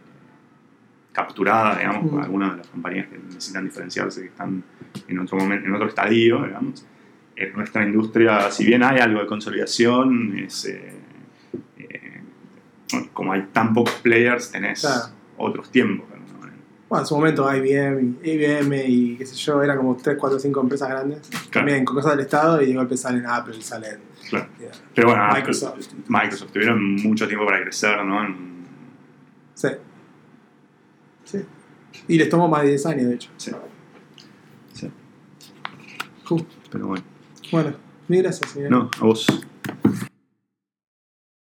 [1.12, 2.24] capturada, digamos, por Mm.
[2.24, 4.64] algunas de las compañías que necesitan diferenciarse, que están
[5.08, 6.86] en otro momento, en otro estadio, digamos.
[7.48, 10.94] En nuestra industria, si bien hay algo de consolidación, es, eh,
[11.80, 12.22] eh,
[13.14, 15.06] como hay tan pocos players, tenés Claro.
[15.38, 16.08] otros tiempos.
[16.10, 16.22] ¿no?
[16.90, 20.38] Bueno, en su momento IBM y, IBM y qué sé yo, eran como 3, 4,
[20.40, 21.22] 5 empresas grandes.
[21.52, 23.98] También con cosas del Estado y de golpe salen Apple, salen.
[24.30, 24.48] Claro.
[24.60, 24.72] yeah.
[24.94, 25.88] Pero bueno, Microsoft.
[26.10, 28.24] Microsoft tuvieron mucho tiempo para crecer, ¿no?
[28.26, 28.52] En-
[29.54, 29.68] Sí.
[31.24, 31.40] Sí.
[32.10, 33.30] Y les tomó más de 10 años, de hecho.
[33.38, 33.52] sí.
[34.74, 34.90] Sí.
[36.28, 36.46] Cool.
[36.72, 37.04] Pero bueno.
[37.52, 37.74] Bueno,
[38.08, 38.72] mil gracias, señor.
[38.72, 39.26] No, a vos.